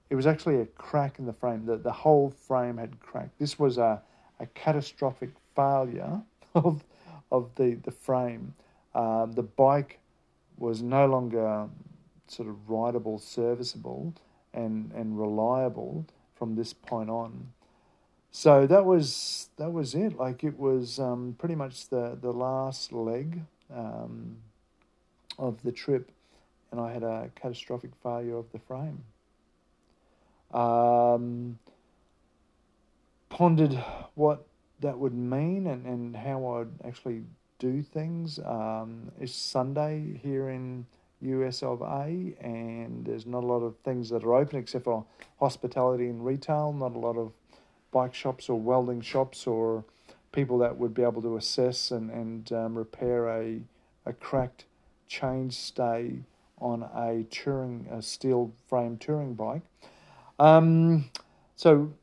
it 0.09 0.15
was 0.15 0.27
actually 0.27 0.61
a 0.61 0.65
crack 0.65 1.19
in 1.19 1.25
the 1.25 1.33
frame. 1.33 1.65
The, 1.65 1.77
the 1.77 1.91
whole 1.91 2.31
frame 2.31 2.77
had 2.77 2.99
cracked. 2.99 3.37
This 3.39 3.59
was 3.59 3.77
a, 3.77 4.01
a 4.39 4.45
catastrophic 4.47 5.29
failure 5.55 6.21
of, 6.55 6.83
of 7.31 7.53
the, 7.55 7.75
the 7.75 7.91
frame. 7.91 8.53
Um, 8.95 9.33
the 9.33 9.43
bike 9.43 9.99
was 10.57 10.81
no 10.81 11.05
longer 11.05 11.69
sort 12.27 12.49
of 12.49 12.69
rideable, 12.69 13.19
serviceable, 13.19 14.13
and 14.53 14.91
and 14.93 15.19
reliable 15.19 16.05
from 16.35 16.55
this 16.55 16.73
point 16.73 17.09
on. 17.09 17.49
So 18.31 18.65
that 18.65 18.85
was 18.85 19.49
that 19.57 19.71
was 19.71 19.93
it. 19.93 20.17
Like 20.17 20.43
it 20.43 20.57
was 20.57 20.99
um, 20.99 21.35
pretty 21.37 21.55
much 21.55 21.89
the 21.89 22.17
the 22.19 22.31
last 22.31 22.93
leg 22.93 23.41
um, 23.73 24.37
of 25.37 25.61
the 25.63 25.71
trip, 25.71 26.11
and 26.71 26.79
I 26.79 26.91
had 26.93 27.03
a 27.03 27.29
catastrophic 27.35 27.91
failure 28.01 28.37
of 28.37 28.51
the 28.51 28.59
frame. 28.59 29.03
Um, 30.53 31.59
pondered 33.29 33.73
what 34.15 34.45
that 34.81 34.97
would 34.97 35.13
mean 35.13 35.67
and, 35.67 35.85
and 35.85 36.15
how 36.15 36.45
I'd 36.45 36.87
actually 36.87 37.23
do 37.59 37.81
things. 37.81 38.39
Um, 38.39 39.11
it's 39.19 39.33
Sunday 39.33 40.19
here 40.21 40.49
in 40.49 40.85
US 41.21 41.63
of 41.63 41.81
A, 41.81 42.35
and 42.41 43.05
there's 43.05 43.25
not 43.25 43.43
a 43.43 43.47
lot 43.47 43.61
of 43.61 43.77
things 43.77 44.09
that 44.09 44.23
are 44.23 44.33
open 44.33 44.59
except 44.59 44.85
for 44.85 45.05
hospitality 45.39 46.07
and 46.07 46.25
retail. 46.25 46.73
Not 46.73 46.95
a 46.95 46.99
lot 46.99 47.17
of 47.17 47.31
bike 47.91 48.13
shops 48.13 48.49
or 48.49 48.59
welding 48.59 49.01
shops 49.01 49.45
or 49.45 49.83
people 50.31 50.57
that 50.59 50.77
would 50.77 50.93
be 50.93 51.03
able 51.03 51.21
to 51.21 51.35
assess 51.37 51.91
and 51.91 52.09
and 52.09 52.51
um, 52.51 52.77
repair 52.77 53.27
a 53.27 53.61
a 54.05 54.13
cracked 54.13 54.65
chainstay 55.09 56.23
on 56.59 56.83
a 56.95 57.23
touring 57.29 57.87
a 57.91 58.01
steel 58.01 58.53
frame 58.67 58.97
touring 58.97 59.33
bike. 59.33 59.63
Um, 60.39 61.09
so 61.55 61.93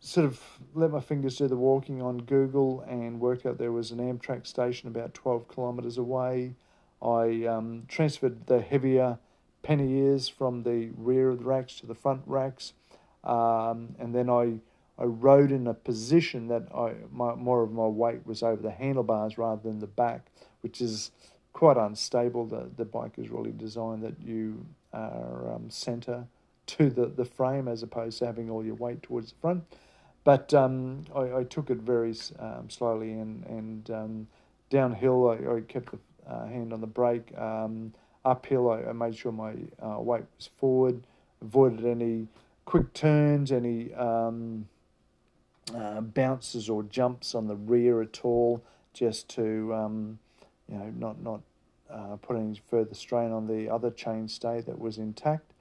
sort 0.00 0.26
of 0.26 0.40
let 0.74 0.90
my 0.90 1.00
fingers 1.00 1.36
do 1.36 1.48
the 1.48 1.56
walking 1.56 2.00
on 2.00 2.18
Google 2.18 2.84
and 2.88 3.20
worked 3.20 3.44
out 3.46 3.58
there 3.58 3.72
was 3.72 3.90
an 3.90 3.98
Amtrak 3.98 4.46
station 4.46 4.88
about 4.88 5.14
12 5.14 5.48
kilometres 5.48 5.98
away. 5.98 6.54
I 7.02 7.44
um, 7.46 7.84
transferred 7.88 8.46
the 8.46 8.60
heavier 8.60 9.18
panniers 9.62 10.28
from 10.28 10.62
the 10.62 10.90
rear 10.96 11.30
of 11.30 11.38
the 11.38 11.44
racks 11.44 11.78
to 11.80 11.86
the 11.86 11.94
front 11.94 12.22
racks, 12.26 12.72
um, 13.24 13.94
and 13.98 14.14
then 14.14 14.28
I 14.30 14.60
I 14.98 15.04
rode 15.04 15.52
in 15.52 15.66
a 15.68 15.74
position 15.74 16.48
that 16.48 16.68
I 16.74 16.94
my, 17.12 17.34
more 17.34 17.62
of 17.62 17.72
my 17.72 17.86
weight 17.86 18.26
was 18.26 18.42
over 18.42 18.60
the 18.60 18.70
handlebars 18.70 19.38
rather 19.38 19.62
than 19.62 19.78
the 19.78 19.86
back, 19.86 20.30
which 20.60 20.80
is 20.80 21.10
quite 21.52 21.76
unstable. 21.76 22.46
The 22.46 22.70
the 22.76 22.84
bike 22.84 23.18
is 23.18 23.30
really 23.30 23.52
designed 23.52 24.02
that 24.02 24.20
you 24.20 24.66
are 24.92 25.54
um, 25.54 25.70
centre 25.70 26.26
to 26.66 26.90
the, 26.90 27.06
the 27.06 27.24
frame 27.24 27.66
as 27.66 27.82
opposed 27.82 28.18
to 28.18 28.26
having 28.26 28.50
all 28.50 28.64
your 28.64 28.74
weight 28.74 29.02
towards 29.02 29.32
the 29.32 29.38
front. 29.38 29.64
But 30.24 30.52
um, 30.52 31.04
I, 31.14 31.38
I, 31.38 31.44
took 31.44 31.70
it 31.70 31.78
very 31.78 32.14
um, 32.38 32.68
slowly 32.68 33.12
and 33.12 33.44
and 33.46 33.90
um, 33.90 34.26
downhill. 34.68 35.30
I, 35.30 35.56
I, 35.56 35.60
kept 35.62 35.90
the 35.90 35.98
uh, 36.28 36.46
hand 36.46 36.72
on 36.72 36.80
the 36.80 36.86
brake. 36.86 37.36
Um, 37.36 37.92
uphill, 38.24 38.70
I, 38.70 38.90
I, 38.90 38.92
made 38.92 39.16
sure 39.16 39.32
my 39.32 39.54
uh, 39.82 40.00
weight 40.00 40.24
was 40.36 40.50
forward. 40.58 41.02
Avoided 41.40 41.86
any 41.86 42.28
quick 42.64 42.92
turns, 42.92 43.52
any 43.52 43.94
um, 43.94 44.68
uh, 45.74 46.00
bounces 46.00 46.68
or 46.68 46.82
jumps 46.82 47.34
on 47.34 47.46
the 47.46 47.56
rear 47.56 48.02
at 48.02 48.24
all, 48.24 48.62
just 48.92 49.28
to 49.30 49.72
um, 49.74 50.18
you 50.68 50.76
know 50.76 50.92
not 50.96 51.22
not 51.22 51.40
uh, 51.90 52.16
put 52.16 52.36
any 52.36 52.60
further 52.70 52.94
strain 52.94 53.32
on 53.32 53.46
the 53.46 53.68
other 53.70 53.90
chainstay 53.90 54.64
that 54.64 54.78
was 54.78 54.98
intact 54.98 55.52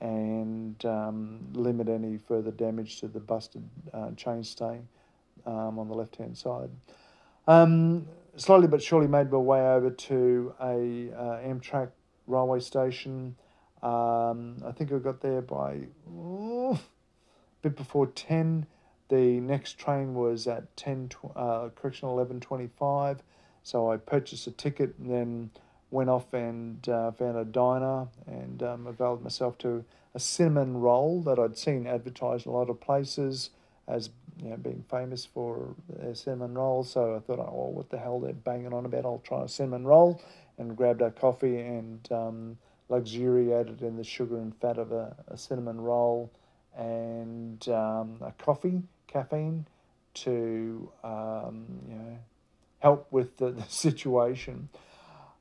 and 0.00 0.84
um, 0.84 1.38
limit 1.52 1.88
any 1.88 2.18
further 2.18 2.50
damage 2.50 2.98
to 3.00 3.06
the 3.06 3.20
busted 3.20 3.62
uh, 3.94 4.08
chainstay 4.16 4.80
um, 5.46 5.78
on 5.78 5.88
the 5.88 5.94
left 5.94 6.16
hand 6.16 6.36
side. 6.36 6.70
Slowly 8.36 8.66
but 8.66 8.82
surely 8.82 9.06
made 9.06 9.30
my 9.30 9.38
way 9.38 9.60
over 9.60 9.90
to 9.90 10.54
a 10.58 11.10
uh, 11.14 11.46
Amtrak 11.46 11.90
railway 12.26 12.60
station. 12.60 13.36
Um, 13.82 14.56
I 14.64 14.72
think 14.72 14.90
I 14.90 14.98
got 14.98 15.20
there 15.20 15.42
by 15.42 15.80
oh, 16.10 16.72
a 16.72 16.78
bit 17.60 17.76
before 17.76 18.06
10. 18.06 18.66
The 19.10 19.40
next 19.40 19.78
train 19.78 20.14
was 20.14 20.46
at 20.46 20.74
10, 20.78 21.10
uh, 21.36 21.68
correction, 21.74 22.08
11.25. 22.08 23.18
So 23.62 23.92
I 23.92 23.98
purchased 23.98 24.46
a 24.46 24.50
ticket 24.50 24.94
and 24.98 25.10
then 25.10 25.50
went 25.90 26.08
off 26.08 26.32
and 26.32 26.88
uh, 26.88 27.10
found 27.12 27.36
a 27.36 27.44
diner 27.44 28.06
and 28.26 28.62
um, 28.62 28.86
availed 28.86 29.22
myself 29.22 29.58
to 29.58 29.84
a 30.14 30.18
cinnamon 30.18 30.78
roll 30.78 31.20
that 31.22 31.38
I'd 31.38 31.58
seen 31.58 31.86
advertised 31.86 32.46
in 32.46 32.52
a 32.52 32.54
lot 32.54 32.70
of 32.70 32.80
places 32.80 33.50
as 33.92 34.10
you 34.42 34.50
know, 34.50 34.56
being 34.56 34.84
famous 34.90 35.24
for 35.24 35.74
their 35.88 36.14
cinnamon 36.14 36.54
rolls. 36.54 36.90
So 36.90 37.16
I 37.16 37.20
thought, 37.20 37.38
oh, 37.38 37.70
what 37.72 37.90
the 37.90 37.98
hell 37.98 38.18
they're 38.18 38.32
banging 38.32 38.72
on 38.72 38.86
about? 38.86 39.04
I'll 39.04 39.22
try 39.24 39.44
a 39.44 39.48
cinnamon 39.48 39.86
roll 39.86 40.22
and 40.58 40.76
grabbed 40.76 41.02
a 41.02 41.10
coffee 41.10 41.58
and 41.58 42.10
um, 42.10 42.58
luxuriated 42.88 43.82
in 43.82 43.96
the 43.96 44.04
sugar 44.04 44.38
and 44.38 44.54
fat 44.56 44.78
of 44.78 44.92
a, 44.92 45.14
a 45.28 45.36
cinnamon 45.36 45.80
roll 45.80 46.30
and 46.76 47.68
um, 47.68 48.16
a 48.22 48.32
coffee, 48.38 48.82
caffeine, 49.06 49.66
to 50.14 50.90
um, 51.04 51.64
you 51.88 51.94
know 51.94 52.18
help 52.80 53.06
with 53.10 53.36
the, 53.36 53.52
the 53.52 53.62
situation. 53.68 54.68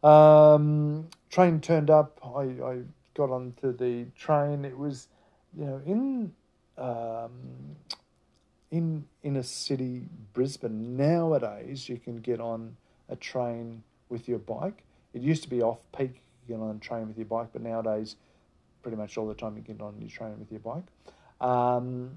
Um, 0.03 1.07
train 1.29 1.61
turned 1.61 1.89
up. 1.89 2.19
I, 2.23 2.41
I 2.41 2.77
got 3.13 3.29
onto 3.29 3.75
the 3.75 4.05
train. 4.15 4.65
It 4.65 4.77
was, 4.77 5.07
you 5.55 5.65
know, 5.65 5.81
in 5.85 6.33
um, 6.77 7.75
in 8.71 9.05
inner 9.21 9.43
city 9.43 10.03
Brisbane 10.33 10.95
nowadays. 10.95 11.87
You 11.89 11.97
can 11.97 12.17
get 12.21 12.39
on 12.39 12.77
a 13.09 13.15
train 13.15 13.83
with 14.09 14.27
your 14.27 14.39
bike. 14.39 14.83
It 15.13 15.21
used 15.21 15.43
to 15.43 15.49
be 15.49 15.61
off 15.61 15.79
peak. 15.95 16.21
You 16.47 16.55
get 16.55 16.61
on 16.61 16.75
a 16.75 16.79
train 16.79 17.07
with 17.07 17.17
your 17.17 17.25
bike, 17.25 17.49
but 17.53 17.61
nowadays, 17.61 18.15
pretty 18.81 18.97
much 18.97 19.17
all 19.17 19.27
the 19.27 19.33
time 19.33 19.55
you 19.55 19.61
get 19.61 19.81
on 19.81 19.95
your 19.99 20.09
train 20.09 20.39
with 20.39 20.49
your 20.51 20.61
bike. 20.61 20.83
Um, 21.41 22.11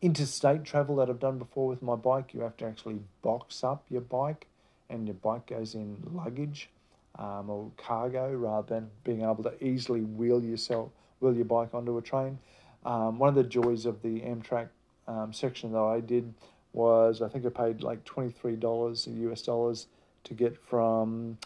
interstate 0.00 0.64
travel 0.64 0.96
that 0.96 1.08
I've 1.10 1.20
done 1.20 1.38
before 1.38 1.68
with 1.68 1.82
my 1.82 1.96
bike, 1.96 2.32
you 2.34 2.40
have 2.40 2.56
to 2.58 2.66
actually 2.66 3.00
box 3.22 3.62
up 3.62 3.84
your 3.88 4.00
bike 4.00 4.46
and 4.88 5.06
your 5.06 5.14
bike 5.14 5.46
goes 5.46 5.74
in 5.74 5.96
luggage 6.12 6.70
um, 7.18 7.50
or 7.50 7.70
cargo 7.76 8.32
rather 8.32 8.74
than 8.74 8.90
being 9.04 9.22
able 9.22 9.42
to 9.42 9.64
easily 9.64 10.02
wheel 10.02 10.42
yourself, 10.42 10.90
wheel 11.20 11.34
your 11.34 11.44
bike 11.44 11.74
onto 11.74 11.96
a 11.98 12.02
train. 12.02 12.38
Um, 12.84 13.18
one 13.18 13.28
of 13.28 13.34
the 13.34 13.42
joys 13.42 13.84
of 13.84 14.00
the 14.02 14.20
Amtrak 14.20 14.68
um, 15.08 15.32
section 15.32 15.72
that 15.72 15.78
I 15.78 16.00
did 16.00 16.34
was 16.72 17.22
I 17.22 17.28
think 17.28 17.46
I 17.46 17.48
paid 17.48 17.82
like 17.82 18.04
twenty 18.04 18.30
three 18.30 18.56
dollars 18.56 19.06
in 19.06 19.16
US 19.30 19.42
dollars 19.42 19.86
to 20.24 20.34
get 20.34 20.56
from 20.56 21.38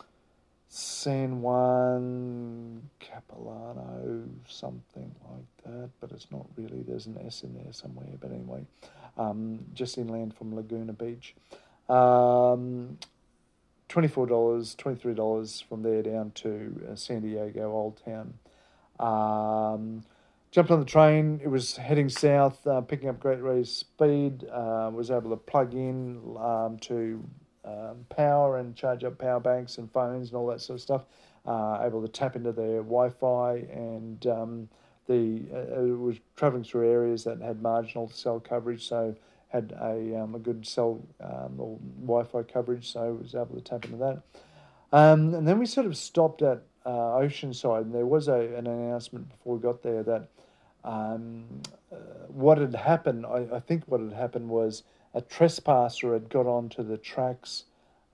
San 0.68 1.42
Juan 1.42 2.88
Capilano, 3.00 4.24
something 4.46 5.12
like 5.28 5.64
that, 5.64 5.90
but 6.00 6.12
it's 6.12 6.30
not 6.30 6.46
really. 6.56 6.82
There's 6.86 7.06
an 7.06 7.18
S 7.26 7.42
in 7.42 7.54
there 7.54 7.72
somewhere, 7.72 8.06
but 8.20 8.30
anyway, 8.30 8.64
um, 9.18 9.64
just 9.74 9.98
inland 9.98 10.34
from 10.36 10.54
Laguna 10.54 10.92
Beach. 10.92 11.34
Um, 11.88 12.98
$24, 13.88 14.76
$23 14.76 15.64
from 15.64 15.82
there 15.82 16.02
down 16.02 16.30
to 16.36 16.88
uh, 16.88 16.94
San 16.94 17.22
Diego, 17.22 17.72
Old 17.72 18.00
Town. 18.04 18.34
Um, 19.00 20.04
jumped 20.50 20.70
on 20.70 20.80
the 20.80 20.86
train. 20.86 21.40
It 21.42 21.48
was 21.48 21.76
heading 21.76 22.08
south, 22.08 22.66
uh, 22.66 22.80
picking 22.80 23.08
up 23.08 23.20
great 23.20 23.42
rate 23.42 23.68
speed. 23.68 24.44
Uh, 24.50 24.90
was 24.92 25.10
able 25.10 25.30
to 25.30 25.36
plug 25.36 25.74
in 25.74 26.20
um, 26.38 26.78
to 26.82 27.24
um, 27.64 28.04
power 28.08 28.58
and 28.58 28.74
charge 28.74 29.04
up 29.04 29.18
power 29.18 29.40
banks 29.40 29.78
and 29.78 29.90
phones 29.92 30.28
and 30.28 30.36
all 30.36 30.46
that 30.48 30.60
sort 30.60 30.78
of 30.78 30.82
stuff. 30.82 31.02
Uh, 31.46 31.80
able 31.82 32.02
to 32.02 32.08
tap 32.08 32.36
into 32.36 32.52
their 32.52 32.82
Wi-Fi 32.82 33.54
and 33.72 34.26
um, 34.26 34.68
the 35.06 35.42
uh, 35.52 35.84
it 35.84 35.98
was 35.98 36.16
travelling 36.36 36.64
through 36.64 36.90
areas 36.90 37.24
that 37.24 37.40
had 37.40 37.62
marginal 37.62 38.10
cell 38.10 38.38
coverage, 38.38 38.86
so 38.86 39.14
had 39.48 39.72
a, 39.80 40.20
um, 40.20 40.34
a 40.34 40.38
good 40.38 40.66
cell 40.66 41.00
um, 41.20 41.54
or 41.58 41.78
Wi-Fi 42.02 42.42
coverage, 42.42 42.92
so 42.92 43.14
was 43.14 43.34
able 43.34 43.56
to 43.56 43.60
tap 43.60 43.84
into 43.84 43.96
that. 43.96 44.22
Um, 44.92 45.34
and 45.34 45.48
then 45.48 45.58
we 45.58 45.66
sort 45.66 45.86
of 45.86 45.96
stopped 45.96 46.42
at 46.42 46.62
uh, 46.84 47.18
Oceanside, 47.18 47.82
and 47.82 47.94
there 47.94 48.06
was 48.06 48.28
a, 48.28 48.40
an 48.56 48.66
announcement 48.66 49.28
before 49.28 49.56
we 49.56 49.62
got 49.62 49.82
there 49.82 50.02
that 50.02 50.28
um, 50.84 51.44
uh, 51.92 51.96
what 52.28 52.58
had 52.58 52.74
happened, 52.74 53.26
I, 53.26 53.46
I, 53.52 53.60
think 53.60 53.84
what 53.86 54.00
had 54.00 54.12
happened 54.12 54.48
was 54.48 54.82
a 55.14 55.20
trespasser 55.20 56.14
had 56.14 56.30
got 56.30 56.46
onto 56.46 56.82
the 56.82 56.96
tracks 56.96 57.64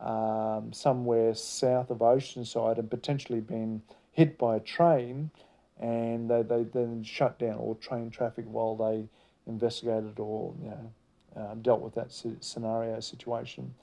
um, 0.00 0.72
somewhere 0.72 1.34
south 1.34 1.90
of 1.90 1.98
Oceanside 1.98 2.78
and 2.78 2.90
potentially 2.90 3.40
been 3.40 3.82
hit 4.12 4.36
by 4.36 4.56
a 4.56 4.60
train, 4.60 5.30
and 5.78 6.28
they, 6.28 6.42
they 6.42 6.64
then 6.64 7.04
shut 7.04 7.38
down 7.38 7.56
all 7.56 7.76
train 7.76 8.10
traffic 8.10 8.46
while 8.48 8.74
they 8.74 9.08
investigated 9.46 10.18
or 10.18 10.52
you 10.60 10.70
know 10.70 10.92
uh, 11.36 11.54
dealt 11.54 11.80
with 11.80 11.94
that 11.94 12.10
scenario 12.40 12.98
situation. 12.98 13.74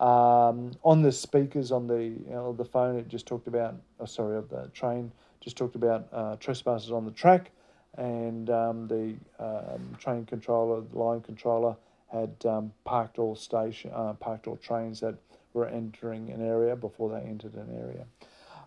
Um, 0.00 0.72
on 0.82 1.02
the 1.02 1.12
speakers 1.12 1.70
on 1.70 1.86
the 1.86 2.02
you 2.02 2.30
know, 2.30 2.52
the 2.52 2.64
phone, 2.64 2.96
it 2.96 3.08
just 3.08 3.26
talked 3.26 3.46
about. 3.46 3.76
Oh, 4.00 4.06
sorry, 4.06 4.36
of 4.36 4.48
the 4.50 4.68
train, 4.74 5.12
just 5.40 5.56
talked 5.56 5.76
about 5.76 6.08
uh, 6.12 6.36
trespassers 6.36 6.90
on 6.90 7.04
the 7.04 7.12
track, 7.12 7.50
and 7.96 8.50
um, 8.50 8.88
the 8.88 9.14
um, 9.38 9.96
train 9.98 10.26
controller, 10.26 10.82
the 10.92 10.98
line 10.98 11.20
controller, 11.20 11.76
had 12.12 12.34
um, 12.44 12.72
parked 12.84 13.18
all 13.18 13.36
station, 13.36 13.92
uh, 13.94 14.14
parked 14.14 14.46
all 14.46 14.56
trains 14.56 15.00
that 15.00 15.14
were 15.52 15.66
entering 15.68 16.30
an 16.30 16.44
area 16.44 16.74
before 16.74 17.08
they 17.10 17.26
entered 17.26 17.54
an 17.54 17.68
area. 17.76 18.04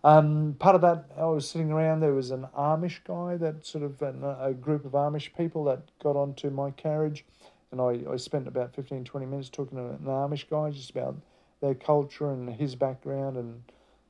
Um, 0.04 0.56
part 0.58 0.74
of 0.74 0.80
that, 0.82 1.10
I 1.16 1.24
was 1.24 1.48
sitting 1.48 1.70
around. 1.70 2.00
There 2.00 2.14
was 2.14 2.30
an 2.30 2.46
Amish 2.56 3.00
guy 3.04 3.36
that 3.36 3.66
sort 3.66 3.84
of 3.84 4.00
an, 4.00 4.22
a 4.22 4.52
group 4.52 4.84
of 4.84 4.92
Amish 4.92 5.36
people 5.36 5.64
that 5.64 5.90
got 6.02 6.16
onto 6.16 6.50
my 6.50 6.70
carriage 6.70 7.24
and 7.70 7.80
I, 7.80 8.00
I 8.10 8.16
spent 8.16 8.48
about 8.48 8.74
15, 8.74 9.04
20 9.04 9.26
minutes 9.26 9.48
talking 9.48 9.78
to 9.78 9.84
an 9.84 9.98
Amish 10.04 10.48
guy 10.48 10.70
just 10.70 10.90
about 10.90 11.16
their 11.60 11.74
culture 11.74 12.30
and 12.30 12.48
his 12.50 12.74
background 12.74 13.36
and 13.36 13.62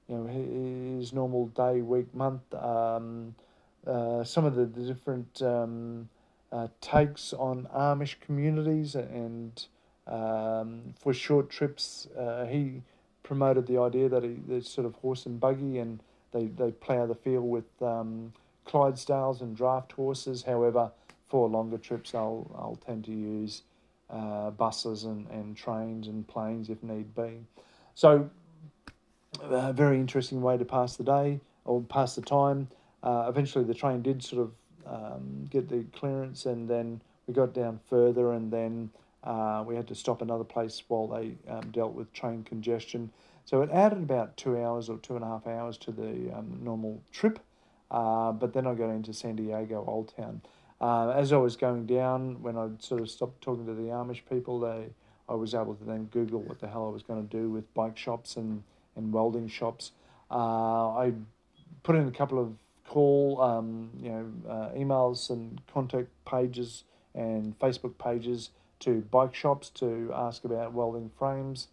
you 0.08 0.16
know 0.16 0.98
his 0.98 1.12
normal 1.12 1.46
day, 1.48 1.80
week, 1.80 2.14
month, 2.14 2.42
um, 2.54 3.34
uh, 3.86 4.24
some 4.24 4.44
of 4.44 4.54
the, 4.54 4.64
the 4.64 4.82
different 4.82 5.42
um, 5.42 6.08
uh, 6.52 6.68
takes 6.80 7.32
on 7.32 7.68
Amish 7.74 8.18
communities 8.20 8.94
and 8.94 9.66
um, 10.06 10.94
for 10.98 11.12
short 11.12 11.50
trips. 11.50 12.08
Uh, 12.16 12.46
he 12.46 12.82
promoted 13.22 13.66
the 13.66 13.78
idea 13.78 14.08
that 14.08 14.22
he, 14.22 14.36
there's 14.46 14.68
sort 14.68 14.86
of 14.86 14.94
horse 14.96 15.26
and 15.26 15.38
buggy 15.38 15.78
and 15.78 16.00
they 16.32 16.46
they 16.46 16.70
plough 16.70 17.06
the 17.06 17.14
field 17.14 17.48
with 17.48 17.82
um, 17.82 18.32
Clydesdales 18.66 19.40
and 19.40 19.56
draft 19.56 19.92
horses. 19.92 20.42
However, 20.42 20.90
for 21.28 21.48
longer 21.48 21.78
trips, 21.78 22.14
I'll 22.14 22.50
I'll 22.54 22.78
tend 22.84 23.04
to 23.04 23.12
use 23.12 23.62
uh, 24.10 24.50
buses 24.50 25.04
and, 25.04 25.26
and 25.30 25.56
trains 25.56 26.08
and 26.08 26.26
planes 26.26 26.70
if 26.70 26.82
need 26.82 27.14
be. 27.14 27.44
So, 27.94 28.30
a 29.42 29.72
very 29.72 29.98
interesting 29.98 30.40
way 30.40 30.56
to 30.56 30.64
pass 30.64 30.96
the 30.96 31.04
day 31.04 31.40
or 31.64 31.82
pass 31.82 32.14
the 32.14 32.22
time. 32.22 32.68
Uh, 33.02 33.26
eventually, 33.28 33.64
the 33.64 33.74
train 33.74 34.02
did 34.02 34.22
sort 34.22 34.42
of 34.42 34.52
um, 34.86 35.46
get 35.50 35.68
the 35.68 35.84
clearance, 35.92 36.46
and 36.46 36.68
then 36.68 37.00
we 37.26 37.34
got 37.34 37.52
down 37.52 37.80
further, 37.88 38.32
and 38.32 38.50
then 38.50 38.90
uh, 39.24 39.62
we 39.66 39.76
had 39.76 39.86
to 39.88 39.94
stop 39.94 40.22
another 40.22 40.44
place 40.44 40.82
while 40.88 41.06
they 41.06 41.34
um, 41.48 41.70
dealt 41.70 41.92
with 41.92 42.12
train 42.12 42.42
congestion. 42.44 43.10
So 43.44 43.62
it 43.62 43.70
added 43.70 43.98
about 43.98 44.36
two 44.36 44.58
hours 44.62 44.88
or 44.88 44.98
two 44.98 45.16
and 45.16 45.24
a 45.24 45.28
half 45.28 45.46
hours 45.46 45.78
to 45.78 45.90
the 45.90 46.32
um, 46.36 46.60
normal 46.62 47.00
trip. 47.12 47.38
Uh, 47.90 48.32
but 48.32 48.52
then 48.52 48.66
I 48.66 48.74
got 48.74 48.90
into 48.90 49.14
San 49.14 49.36
Diego 49.36 49.84
Old 49.86 50.12
Town. 50.14 50.42
Uh, 50.80 51.10
as 51.10 51.32
I 51.32 51.36
was 51.36 51.56
going 51.56 51.86
down, 51.86 52.40
when 52.42 52.56
I 52.56 52.68
sort 52.78 53.00
of 53.00 53.10
stopped 53.10 53.40
talking 53.42 53.66
to 53.66 53.74
the 53.74 53.88
Amish 53.88 54.22
people, 54.28 54.60
they 54.60 54.90
I 55.28 55.34
was 55.34 55.54
able 55.54 55.74
to 55.74 55.84
then 55.84 56.04
Google 56.06 56.40
what 56.40 56.60
the 56.60 56.68
hell 56.68 56.86
I 56.86 56.90
was 56.90 57.02
going 57.02 57.26
to 57.26 57.36
do 57.36 57.50
with 57.50 57.72
bike 57.74 57.98
shops 57.98 58.36
and, 58.36 58.62
and 58.96 59.12
welding 59.12 59.48
shops. 59.48 59.92
Uh, 60.30 60.96
I 60.96 61.12
put 61.82 61.96
in 61.96 62.08
a 62.08 62.10
couple 62.10 62.38
of 62.38 62.54
call, 62.86 63.40
um, 63.42 63.90
you 64.00 64.10
know, 64.10 64.32
uh, 64.48 64.70
emails 64.70 65.28
and 65.30 65.60
contact 65.72 66.08
pages 66.24 66.84
and 67.14 67.58
Facebook 67.58 67.98
pages 67.98 68.50
to 68.80 69.02
bike 69.10 69.34
shops 69.34 69.68
to 69.70 70.10
ask 70.14 70.44
about 70.44 70.72
welding 70.72 71.10
frames, 71.18 71.68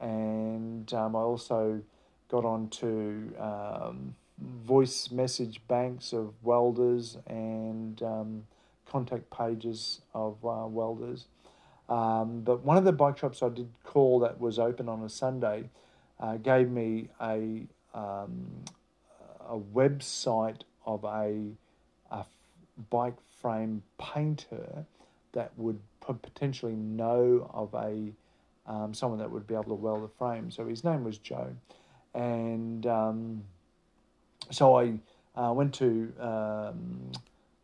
and 0.00 0.92
um, 0.94 1.14
I 1.14 1.20
also 1.20 1.82
got 2.28 2.44
on 2.44 2.68
to 2.68 3.32
um, 3.38 4.14
voice 4.38 5.10
message 5.10 5.60
banks 5.68 6.12
of 6.12 6.34
welders 6.42 7.16
and 7.26 8.02
um, 8.02 8.42
contact 8.90 9.30
pages 9.30 10.00
of 10.14 10.34
uh, 10.44 10.66
welders. 10.66 11.26
Um, 11.88 12.40
but 12.40 12.64
one 12.64 12.76
of 12.76 12.84
the 12.84 12.92
bike 12.92 13.18
shops 13.18 13.42
I 13.42 13.48
did 13.48 13.70
call 13.84 14.20
that 14.20 14.40
was 14.40 14.58
open 14.58 14.88
on 14.88 15.02
a 15.02 15.08
Sunday 15.08 15.70
uh, 16.18 16.36
gave 16.36 16.70
me 16.70 17.08
a 17.20 17.66
um, 17.94 18.64
a 19.48 19.58
website 19.58 20.62
of 20.84 21.04
a, 21.04 21.52
a 22.10 22.24
bike 22.90 23.16
frame 23.40 23.82
painter 23.98 24.84
that 25.32 25.52
would 25.56 25.78
potentially 26.00 26.74
know 26.74 27.50
of 27.52 27.72
a 27.74 28.12
um, 28.70 28.92
someone 28.92 29.20
that 29.20 29.30
would 29.30 29.46
be 29.46 29.54
able 29.54 29.64
to 29.64 29.74
weld 29.74 30.02
a 30.02 30.08
frame. 30.18 30.50
So 30.50 30.66
his 30.66 30.82
name 30.82 31.04
was 31.04 31.18
Joe, 31.18 31.54
and 32.14 32.84
um, 32.86 33.42
so 34.50 34.78
I 34.78 34.98
uh, 35.36 35.52
went 35.52 35.74
to 35.74 36.12
um, 36.20 37.12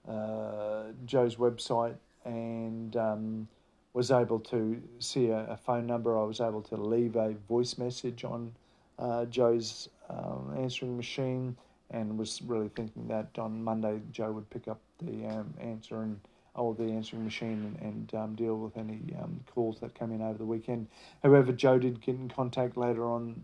uh, 0.09 0.85
Joe's 1.07 1.37
website 1.37 1.97
and 2.25 2.97
um, 2.97 3.49
was 3.95 4.11
able 4.11 4.41
to 4.41 4.81
see 4.99 5.29
a, 5.29 5.47
a, 5.51 5.57
phone 5.57 5.87
number. 5.87 6.19
I 6.19 6.25
was 6.25 6.41
able 6.41 6.63
to 6.63 6.77
leave 6.77 7.17
a 7.17 7.35
voice 7.49 7.79
message 7.79 8.25
on 8.25 8.53
uh, 8.99 9.25
Joe's 9.27 9.89
um, 10.09 10.55
answering 10.57 10.97
machine 10.97 11.57
and 11.91 12.19
was 12.19 12.41
really 12.43 12.71
thinking 12.75 13.07
that 13.09 13.39
on 13.39 13.63
Monday 13.63 14.01
Joe 14.13 14.33
would 14.33 14.49
pick 14.51 14.69
up 14.69 14.81
the 15.01 15.27
um, 15.27 15.55
answer 15.61 16.03
and 16.03 16.19
or 16.55 16.75
the 16.75 16.85
answering 16.85 17.25
machine 17.25 17.77
and, 17.81 17.93
and 17.93 18.15
um, 18.15 18.35
deal 18.35 18.59
with 18.59 18.77
any 18.77 19.01
um, 19.23 19.41
calls 19.55 19.81
that 19.81 19.95
come 19.95 20.13
in 20.13 20.21
over 20.21 20.37
the 20.37 20.45
weekend. 20.45 20.87
However, 21.23 21.51
Joe 21.51 21.79
did 21.79 22.03
get 22.03 22.15
in 22.15 22.29
contact 22.29 22.77
later 22.77 23.07
on 23.07 23.41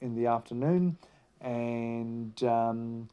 in 0.00 0.16
the 0.16 0.26
afternoon 0.26 0.96
and 1.40 2.42
um, 2.44 3.08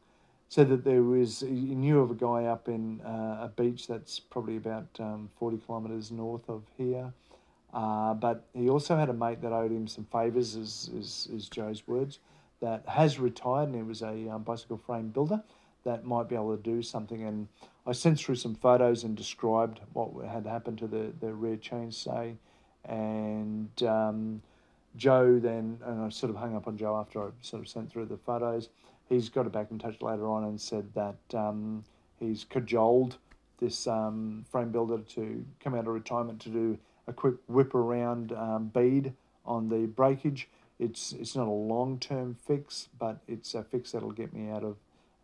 said 0.48 0.68
that 0.68 0.84
there 0.84 1.02
was 1.02 1.40
he 1.40 1.74
knew 1.74 2.00
of 2.00 2.10
a 2.10 2.14
guy 2.14 2.44
up 2.44 2.68
in 2.68 3.00
uh, 3.02 3.38
a 3.42 3.52
beach 3.56 3.86
that's 3.86 4.18
probably 4.18 4.56
about 4.56 4.88
um, 4.98 5.28
40 5.38 5.58
kilometres 5.58 6.10
north 6.10 6.48
of 6.48 6.62
here. 6.76 7.12
Uh, 7.72 8.14
but 8.14 8.46
he 8.54 8.68
also 8.68 8.96
had 8.96 9.10
a 9.10 9.12
mate 9.12 9.42
that 9.42 9.52
owed 9.52 9.70
him 9.70 9.86
some 9.86 10.06
favours, 10.10 10.54
is, 10.54 10.90
is, 10.94 11.28
is 11.30 11.48
Joe's 11.48 11.86
words 11.86 12.18
that 12.60 12.82
has 12.88 13.18
retired 13.18 13.68
and 13.68 13.76
he 13.76 13.82
was 13.82 14.02
a 14.02 14.28
um, 14.30 14.42
bicycle 14.42 14.78
frame 14.78 15.08
builder 15.08 15.42
that 15.84 16.04
might 16.04 16.28
be 16.28 16.34
able 16.34 16.56
to 16.56 16.62
do 16.62 16.82
something. 16.82 17.22
And 17.22 17.48
I 17.86 17.92
sent 17.92 18.18
through 18.18 18.36
some 18.36 18.54
photos 18.54 19.04
and 19.04 19.16
described 19.16 19.80
what 19.92 20.26
had 20.26 20.46
happened 20.46 20.78
to 20.78 20.86
the, 20.86 21.12
the 21.20 21.32
rear 21.32 21.56
chainstay. 21.56 22.36
And 22.84 23.82
um, 23.82 24.42
Joe 24.98 25.38
then, 25.38 25.78
and 25.84 26.02
I 26.02 26.08
sort 26.10 26.30
of 26.30 26.36
hung 26.36 26.54
up 26.54 26.66
on 26.66 26.76
Joe 26.76 26.96
after 26.96 27.22
I 27.22 27.30
sort 27.40 27.62
of 27.62 27.68
sent 27.68 27.90
through 27.90 28.06
the 28.06 28.18
photos. 28.18 28.68
He's 29.08 29.30
got 29.30 29.46
it 29.46 29.52
back 29.52 29.70
in 29.70 29.78
touch 29.78 30.02
later 30.02 30.28
on 30.28 30.44
and 30.44 30.60
said 30.60 30.92
that 30.94 31.38
um, 31.38 31.84
he's 32.20 32.44
cajoled 32.44 33.16
this 33.58 33.86
um, 33.86 34.44
frame 34.50 34.70
builder 34.70 34.98
to 34.98 35.44
come 35.60 35.74
out 35.74 35.86
of 35.86 35.94
retirement 35.94 36.40
to 36.42 36.50
do 36.50 36.78
a 37.06 37.12
quick 37.12 37.36
whip 37.46 37.74
around 37.74 38.32
um, 38.32 38.66
bead 38.66 39.14
on 39.46 39.70
the 39.70 39.86
breakage 39.86 40.48
it's 40.78 41.12
it's 41.12 41.34
not 41.34 41.48
a 41.48 41.50
long 41.50 41.98
term 41.98 42.36
fix, 42.46 42.88
but 42.98 43.18
it's 43.26 43.54
a 43.54 43.64
fix 43.64 43.92
that'll 43.92 44.12
get 44.12 44.32
me 44.32 44.50
out 44.50 44.62
of 44.62 44.76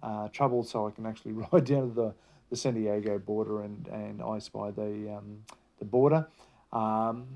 uh, 0.03 0.29
trouble, 0.29 0.65
so 0.65 0.87
I 0.87 0.91
can 0.91 1.07
actually 1.07 1.33
ride 1.53 1.65
down 1.65 1.89
to 1.89 1.95
the, 1.95 2.15
the 2.51 2.57
San 2.57 2.75
Diego 2.75 3.19
border 3.19 3.63
and 3.63 3.87
and 3.89 4.23
I 4.23 4.39
spy 4.39 4.71
the 4.71 5.17
um, 5.17 5.45
the 5.79 5.85
border. 5.85 6.27
Um, 6.73 7.27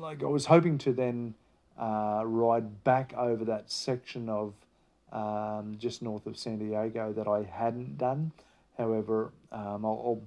like 0.00 0.22
I 0.22 0.26
was 0.26 0.46
hoping 0.46 0.78
to 0.78 0.92
then 0.92 1.34
uh, 1.80 2.22
ride 2.24 2.84
back 2.84 3.14
over 3.16 3.44
that 3.44 3.70
section 3.70 4.28
of 4.28 4.54
um, 5.12 5.76
just 5.78 6.02
north 6.02 6.26
of 6.26 6.36
San 6.36 6.58
Diego 6.58 7.12
that 7.12 7.28
I 7.28 7.42
hadn't 7.42 7.98
done. 7.98 8.32
However, 8.76 9.32
um, 9.52 9.84
I'll, 9.84 10.02
I'll, 10.04 10.22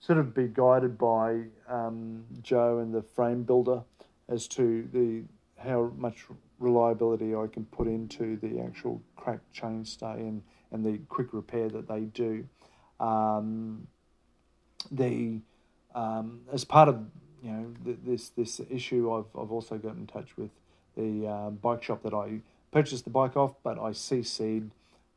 sort 0.00 0.18
of 0.18 0.34
be 0.34 0.46
guided 0.46 0.98
by 0.98 1.44
um, 1.66 2.24
Joe 2.42 2.78
and 2.80 2.92
the 2.92 3.00
frame 3.00 3.42
builder 3.42 3.82
as 4.28 4.46
to 4.48 4.86
the 4.92 5.22
how 5.56 5.90
much 5.96 6.26
reliability 6.58 7.34
I 7.34 7.46
can 7.46 7.64
put 7.64 7.86
into 7.86 8.36
the 8.36 8.60
actual 8.60 9.00
cracked 9.16 9.50
chainstay 9.54 10.16
and, 10.16 10.42
and 10.72 10.84
the 10.84 10.98
quick 11.08 11.28
repair 11.32 11.70
that 11.70 11.88
they 11.88 12.00
do. 12.00 12.44
Um, 13.00 13.86
the 14.90 15.40
um, 15.94 16.40
as 16.52 16.64
part 16.64 16.88
of 16.90 17.06
you 17.44 17.50
know 17.50 17.66
this 18.04 18.30
this 18.30 18.60
issue, 18.70 19.12
I've 19.12 19.40
I've 19.40 19.52
also 19.52 19.76
got 19.76 19.96
in 19.96 20.06
touch 20.06 20.36
with 20.36 20.50
the 20.96 21.26
uh, 21.26 21.50
bike 21.50 21.82
shop 21.82 22.02
that 22.02 22.14
I 22.14 22.40
purchased 22.72 23.04
the 23.04 23.10
bike 23.10 23.36
off, 23.36 23.54
but 23.62 23.78
I 23.78 23.90
CC'd 23.90 24.70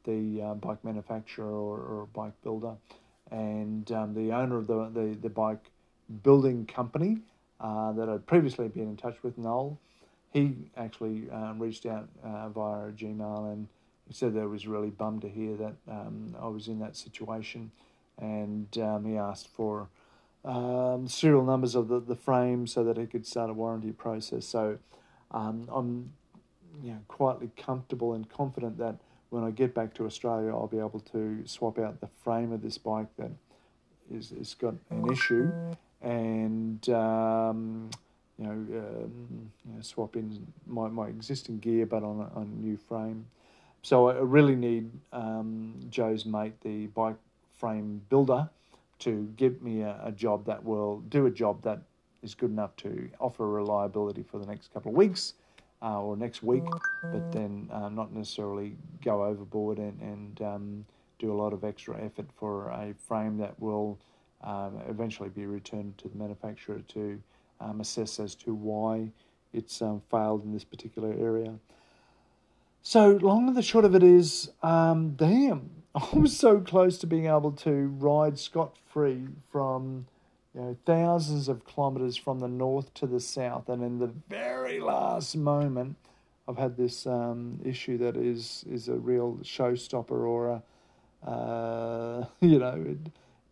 the 0.03 0.41
uh, 0.41 0.53
bike 0.53 0.83
manufacturer 0.83 1.45
or, 1.45 1.79
or 1.79 2.07
bike 2.13 2.33
builder, 2.43 2.75
and 3.31 3.91
um, 3.91 4.13
the 4.13 4.31
owner 4.31 4.57
of 4.57 4.67
the, 4.67 4.89
the, 4.89 5.17
the 5.21 5.29
bike 5.29 5.71
building 6.23 6.65
company 6.65 7.19
uh, 7.59 7.91
that 7.93 8.07
I'd 8.07 8.25
previously 8.25 8.67
been 8.67 8.83
in 8.83 8.97
touch 8.97 9.17
with, 9.23 9.37
Noel 9.37 9.77
he 10.37 10.55
actually 10.75 11.29
um, 11.31 11.59
reached 11.59 11.85
out 11.85 12.07
uh, 12.23 12.49
via 12.49 12.91
Gmail 12.91 13.51
and 13.53 13.67
said 14.11 14.33
that 14.33 14.41
he 14.41 14.45
was 14.47 14.67
really 14.67 14.89
bummed 14.89 15.21
to 15.21 15.29
hear 15.29 15.55
that 15.55 15.73
um, 15.89 16.35
I 16.39 16.47
was 16.47 16.67
in 16.67 16.79
that 16.79 16.95
situation, 16.95 17.71
and 18.19 18.67
um, 18.77 19.05
he 19.05 19.17
asked 19.17 19.49
for 19.49 19.87
um, 20.45 21.07
serial 21.07 21.43
numbers 21.43 21.75
of 21.75 21.87
the, 21.87 21.99
the 21.99 22.15
frame 22.15 22.67
so 22.67 22.83
that 22.83 22.97
he 22.97 23.05
could 23.05 23.25
start 23.25 23.49
a 23.49 23.53
warranty 23.53 23.91
process. 23.91 24.45
So 24.45 24.77
um, 25.31 25.69
I'm 25.71 26.11
you 26.83 26.91
know 26.91 26.99
quietly 27.07 27.49
comfortable 27.57 28.13
and 28.13 28.29
confident 28.29 28.77
that 28.77 28.95
when 29.29 29.43
I 29.43 29.51
get 29.51 29.73
back 29.73 29.93
to 29.95 30.05
Australia, 30.05 30.51
I'll 30.51 30.67
be 30.67 30.79
able 30.79 31.01
to 31.11 31.43
swap 31.45 31.79
out 31.79 31.99
the 31.99 32.07
frame 32.23 32.51
of 32.51 32.61
this 32.61 32.77
bike 32.77 33.07
that 33.17 33.31
is, 34.13 34.31
is 34.31 34.53
got 34.53 34.75
an 34.89 35.11
issue 35.11 35.51
and 36.01 36.87
um, 36.89 37.89
you 38.37 38.45
know, 38.45 38.51
um, 38.51 39.51
you 39.65 39.75
know, 39.75 39.81
swap 39.81 40.15
in 40.15 40.47
my, 40.65 40.87
my 40.87 41.07
existing 41.07 41.59
gear 41.59 41.85
but 41.85 42.03
on 42.03 42.19
a, 42.19 42.39
on 42.39 42.43
a 42.43 42.65
new 42.65 42.77
frame. 42.77 43.25
So 43.81 44.09
I 44.09 44.19
really 44.19 44.55
need 44.55 44.91
um, 45.11 45.75
Joe's 45.89 46.25
mate, 46.25 46.59
the 46.61 46.87
bike 46.87 47.15
frame 47.57 48.01
builder, 48.09 48.49
to 48.99 49.31
give 49.35 49.61
me 49.61 49.81
a, 49.81 49.99
a, 50.03 50.11
job 50.11 50.45
that 50.45 50.63
will 50.63 50.99
do 51.09 51.25
a 51.25 51.31
job 51.31 51.61
that 51.63 51.81
is 52.23 52.33
good 52.33 52.49
enough 52.49 52.75
to 52.77 53.09
offer 53.19 53.47
reliability 53.47 54.23
for 54.23 54.39
the 54.39 54.45
next 54.45 54.73
couple 54.73 54.91
of 54.91 54.97
weeks 54.97 55.33
uh, 55.81 56.01
or 56.01 56.17
next 56.17 56.41
week, 56.41 56.63
but 57.11 57.31
then 57.31 57.69
uh, 57.71 57.89
not 57.89 58.13
necessarily 58.13 58.75
go 59.03 59.23
overboard 59.23 59.77
and, 59.77 59.99
and 60.01 60.41
um, 60.41 60.85
do 61.19 61.31
a 61.31 61.35
lot 61.35 61.53
of 61.53 61.63
extra 61.63 61.95
effort 62.03 62.25
for 62.35 62.69
a 62.69 62.93
frame 63.07 63.37
that 63.37 63.59
will 63.59 63.97
um, 64.43 64.81
eventually 64.87 65.29
be 65.29 65.45
returned 65.45 65.97
to 65.97 66.07
the 66.07 66.15
manufacturer 66.15 66.81
to 66.87 67.21
um, 67.59 67.81
assess 67.81 68.19
as 68.19 68.35
to 68.35 68.53
why 68.53 69.09
it's 69.53 69.81
um, 69.81 70.01
failed 70.11 70.43
in 70.43 70.53
this 70.53 70.63
particular 70.63 71.13
area. 71.13 71.53
So, 72.83 73.19
long 73.21 73.47
and 73.47 73.57
the 73.57 73.61
short 73.61 73.85
of 73.85 73.95
it 73.95 74.03
is, 74.03 74.49
um, 74.63 75.11
damn, 75.15 75.69
I 75.97 76.15
was 76.15 76.37
so 76.37 76.59
close 76.59 76.99
to 76.99 77.07
being 77.07 77.25
able 77.25 77.51
to 77.53 77.87
ride 77.97 78.37
scot 78.37 78.77
free 78.85 79.29
from 79.51 80.05
you 80.53 80.61
know, 80.61 80.77
thousands 80.85 81.49
of 81.49 81.65
kilometres 81.65 82.15
from 82.15 82.39
the 82.39 82.47
north 82.47 82.93
to 82.95 83.07
the 83.07 83.19
south, 83.19 83.67
and 83.67 83.81
in 83.81 83.97
the 83.97 84.11
very 84.29 84.79
last 84.79 85.35
moment, 85.35 85.95
I've 86.47 86.57
had 86.57 86.77
this 86.77 87.07
um, 87.07 87.59
issue 87.65 87.97
that 87.97 88.15
is 88.15 88.63
is 88.69 88.89
a 88.89 88.93
real 88.93 89.39
showstopper 89.41 90.11
or 90.11 90.61
a 91.25 91.27
uh, 91.27 92.25
you 92.41 92.59
know 92.59 92.85
it 92.87 92.99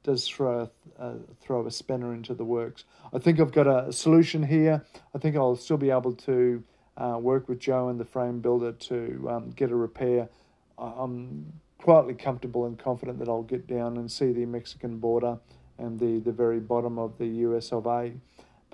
does 0.04 0.28
throw 0.28 0.70
a, 1.00 1.04
a, 1.04 1.16
throw 1.42 1.66
a 1.66 1.72
spanner 1.72 2.14
into 2.14 2.36
the 2.36 2.46
works. 2.46 2.84
I 3.12 3.18
think 3.18 3.40
I've 3.40 3.54
got 3.54 3.66
a 3.66 3.92
solution 3.92 4.44
here. 4.44 4.86
I 5.16 5.18
think 5.18 5.36
I'll 5.36 5.56
still 5.56 5.78
be 5.78 5.90
able 5.90 6.14
to 6.14 6.64
uh, 6.96 7.18
work 7.20 7.50
with 7.50 7.58
Joe 7.58 7.90
and 7.90 8.00
the 8.00 8.06
frame 8.06 8.40
builder 8.40 8.72
to 8.72 9.28
um, 9.32 9.50
get 9.50 9.72
a 9.72 9.76
repair. 9.76 10.30
I'm 10.78 11.54
quietly 11.86 12.16
comfortable 12.16 12.66
and 12.66 12.80
confident 12.80 13.20
that 13.20 13.30
I'll 13.30 13.44
get 13.44 13.68
down 13.68 13.98
and 13.98 14.12
see 14.12 14.32
the 14.32 14.46
Mexican 14.46 14.98
border 14.98 15.38
and 15.78 16.00
the, 16.00 16.20
the 16.20 16.32
very 16.32 16.60
bottom 16.60 16.98
of 16.98 17.18
the 17.18 17.28
US 17.28 17.72
of 17.72 17.86
A 17.86 18.14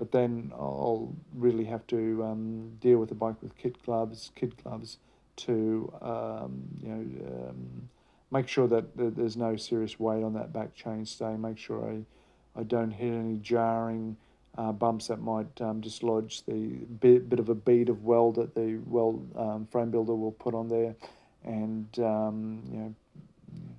but 0.02 0.10
then 0.10 0.50
I'll 0.54 1.14
really 1.32 1.64
have 1.66 1.86
to 1.86 2.24
um, 2.24 2.72
deal 2.80 2.98
with 2.98 3.08
the 3.08 3.14
bike 3.14 3.36
with 3.40 3.56
kit 3.56 3.80
gloves, 3.84 4.32
kid 4.34 4.60
gloves, 4.60 4.98
to 5.36 5.92
um, 6.02 6.64
you 6.82 6.88
know 6.88 7.50
um, 7.50 7.88
make 8.32 8.48
sure 8.48 8.66
that 8.66 8.96
there's 8.96 9.36
no 9.36 9.54
serious 9.54 10.00
weight 10.00 10.24
on 10.24 10.32
that 10.34 10.52
back 10.52 10.76
chainstay. 10.76 11.38
Make 11.38 11.56
sure 11.56 11.88
I 11.88 12.60
I 12.60 12.64
don't 12.64 12.90
hit 12.90 13.12
any 13.12 13.36
jarring 13.36 14.16
uh, 14.58 14.72
bumps 14.72 15.06
that 15.06 15.20
might 15.20 15.60
um, 15.60 15.80
dislodge 15.80 16.44
the 16.46 16.84
bit, 17.00 17.28
bit 17.28 17.38
of 17.38 17.48
a 17.48 17.54
bead 17.54 17.88
of 17.88 18.02
weld 18.02 18.34
that 18.34 18.56
the 18.56 18.80
weld 18.86 19.24
um, 19.36 19.68
frame 19.70 19.92
builder 19.92 20.16
will 20.16 20.32
put 20.32 20.52
on 20.52 20.68
there, 20.68 20.96
and 21.44 21.86
um, 22.00 22.62
you 22.72 22.78
know 22.78 22.94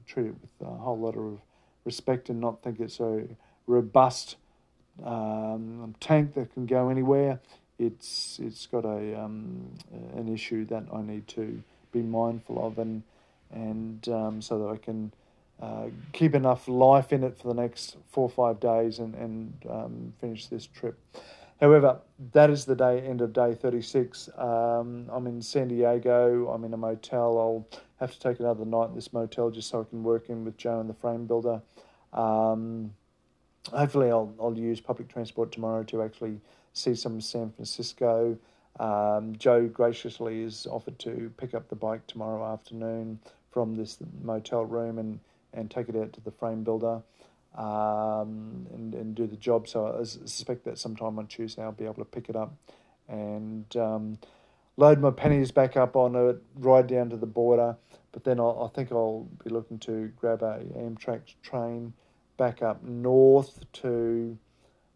treat 0.05 0.27
it 0.27 0.35
with 0.41 0.67
a 0.67 0.71
whole 0.71 0.97
lot 0.97 1.15
of 1.15 1.39
respect 1.85 2.29
and 2.29 2.39
not 2.39 2.61
think 2.63 2.79
it's 2.79 2.99
a 2.99 3.23
robust 3.67 4.35
um, 5.03 5.95
tank 5.99 6.33
that 6.35 6.53
can 6.53 6.65
go 6.65 6.89
anywhere. 6.89 7.39
It's 7.79 8.39
it's 8.41 8.67
got 8.67 8.85
a 8.85 9.19
um, 9.19 9.71
an 10.15 10.31
issue 10.31 10.65
that 10.65 10.85
I 10.93 11.01
need 11.01 11.27
to 11.29 11.63
be 11.91 12.01
mindful 12.01 12.65
of, 12.65 12.77
and 12.77 13.03
and 13.51 14.07
um, 14.09 14.41
so 14.41 14.59
that 14.59 14.69
I 14.69 14.77
can 14.77 15.11
uh, 15.61 15.87
keep 16.11 16.35
enough 16.35 16.67
life 16.67 17.11
in 17.11 17.23
it 17.23 17.37
for 17.37 17.47
the 17.47 17.59
next 17.59 17.97
four 18.11 18.25
or 18.25 18.29
five 18.29 18.59
days 18.59 18.99
and 18.99 19.15
and 19.15 19.53
um, 19.69 20.13
finish 20.21 20.47
this 20.47 20.67
trip. 20.67 20.99
However, 21.63 22.01
that 22.33 22.49
is 22.49 22.65
the 22.65 22.75
day 22.75 22.99
end 22.99 23.21
of 23.21 23.31
day 23.31 23.55
thirty 23.55 23.81
six. 23.81 24.27
Um, 24.37 25.09
I'm 25.09 25.27
in 25.27 25.41
San 25.41 25.69
Diego. 25.69 26.49
I'm 26.49 26.65
in 26.65 26.73
a 26.73 26.77
motel. 26.77 27.39
I'll 27.39 27.79
have 28.01 28.11
to 28.11 28.19
take 28.19 28.41
another 28.41 28.65
night 28.65 28.89
in 28.89 28.95
this 28.95 29.13
motel 29.13 29.49
just 29.49 29.69
so 29.69 29.79
I 29.79 29.85
can 29.85 30.03
work 30.03 30.27
in 30.27 30.43
with 30.43 30.57
Joe 30.57 30.81
and 30.81 30.89
the 30.89 30.93
frame 30.93 31.25
builder. 31.25 31.61
Um, 32.11 32.93
hopefully 33.71 34.11
I'll, 34.11 34.35
I'll 34.41 34.57
use 34.57 34.81
public 34.81 35.07
transport 35.07 35.53
tomorrow 35.53 35.83
to 35.83 36.03
actually 36.03 36.41
see 36.73 36.95
some 36.95 37.21
San 37.21 37.49
Francisco. 37.51 38.37
Um, 38.81 39.33
Joe 39.37 39.65
graciously 39.65 40.43
has 40.43 40.67
offered 40.69 40.99
to 40.99 41.31
pick 41.37 41.53
up 41.53 41.69
the 41.69 41.77
bike 41.77 42.05
tomorrow 42.07 42.43
afternoon 42.51 43.19
from 43.51 43.73
this 43.73 43.99
motel 44.21 44.65
room 44.65 44.99
and, 44.99 45.17
and 45.53 45.71
take 45.71 45.87
it 45.87 45.95
out 45.95 46.11
to 46.11 46.19
the 46.19 46.31
frame 46.31 46.65
builder 46.65 47.01
um, 47.55 48.67
and, 48.73 48.93
and 48.93 49.15
do 49.15 49.27
the 49.27 49.35
job. 49.35 49.67
So 49.67 49.97
I 49.99 50.03
suspect 50.03 50.65
that 50.65 50.77
sometime 50.77 51.19
on 51.19 51.27
Tuesday 51.27 51.61
I'll 51.61 51.71
be 51.71 51.85
able 51.85 51.95
to 51.95 52.05
pick 52.05 52.29
it 52.29 52.35
up 52.35 52.53
and 53.07 53.75
um, 53.77 54.17
load 54.77 54.99
my 54.99 55.11
panniers 55.11 55.51
back 55.51 55.77
up 55.77 55.95
on 55.95 56.15
it, 56.15 56.41
ride 56.55 56.87
down 56.87 57.09
to 57.09 57.17
the 57.17 57.25
border. 57.25 57.77
But 58.11 58.23
then 58.23 58.39
I'll, 58.39 58.69
I 58.71 58.75
think 58.75 58.91
I'll 58.91 59.27
be 59.43 59.49
looking 59.49 59.79
to 59.79 60.11
grab 60.19 60.41
a 60.43 60.59
Amtrak 60.77 61.21
train 61.41 61.93
back 62.37 62.61
up 62.61 62.83
north 62.83 63.59
to 63.73 64.37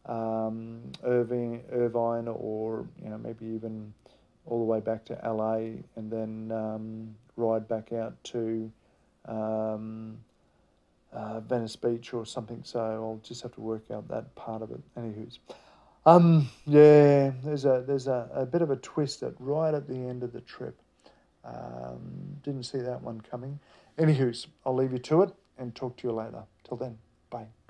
um, 0.06 0.92
Irving, 1.04 1.64
Irvine, 1.72 2.28
or 2.28 2.88
you 3.04 3.10
know 3.10 3.18
maybe 3.18 3.46
even 3.48 3.94
all 4.46 4.60
the 4.60 4.66
way 4.66 4.80
back 4.80 5.06
to 5.06 5.14
LA, 5.24 5.82
and 5.96 6.12
then 6.12 6.52
um, 6.52 7.16
ride 7.36 7.68
back 7.68 7.92
out 7.92 8.24
to 8.26 8.72
um, 9.26 10.18
uh, 11.18 11.40
Venice 11.40 11.76
Beach 11.76 12.14
or 12.14 12.26
something. 12.26 12.62
So 12.64 12.80
I'll 12.80 13.20
just 13.24 13.42
have 13.42 13.54
to 13.54 13.62
work 13.62 13.90
out 13.92 14.08
that 14.10 14.36
part 14.36 14.62
of 14.62 14.72
it. 14.72 14.82
Anywho's, 14.98 15.40
um, 16.06 16.50
yeah, 16.66 17.32
there's 17.44 17.66
a 17.66 17.84
there's 17.86 18.08
a, 18.08 18.30
a 18.34 18.46
bit 18.46 18.62
of 18.62 18.70
a 18.70 18.76
twist 18.78 19.24
at 19.24 19.34
right 19.40 19.74
at 19.74 19.88
the 19.88 19.96
end 19.96 20.24
of 20.24 20.32
the 20.32 20.42
trip. 20.42 20.80
Um, 21.44 22.38
didn't 22.44 22.64
see 22.64 22.80
that 22.80 23.02
one 23.02 23.22
coming. 23.22 23.60
Anywho's, 23.98 24.48
I'll 24.66 24.76
leave 24.76 24.92
you 24.92 25.00
to 25.00 25.24
it 25.24 25.32
and 25.58 25.74
talk 25.74 25.98
to 25.98 26.08
you 26.08 26.14
later. 26.14 26.44
Till 26.64 26.78
then. 26.78 26.98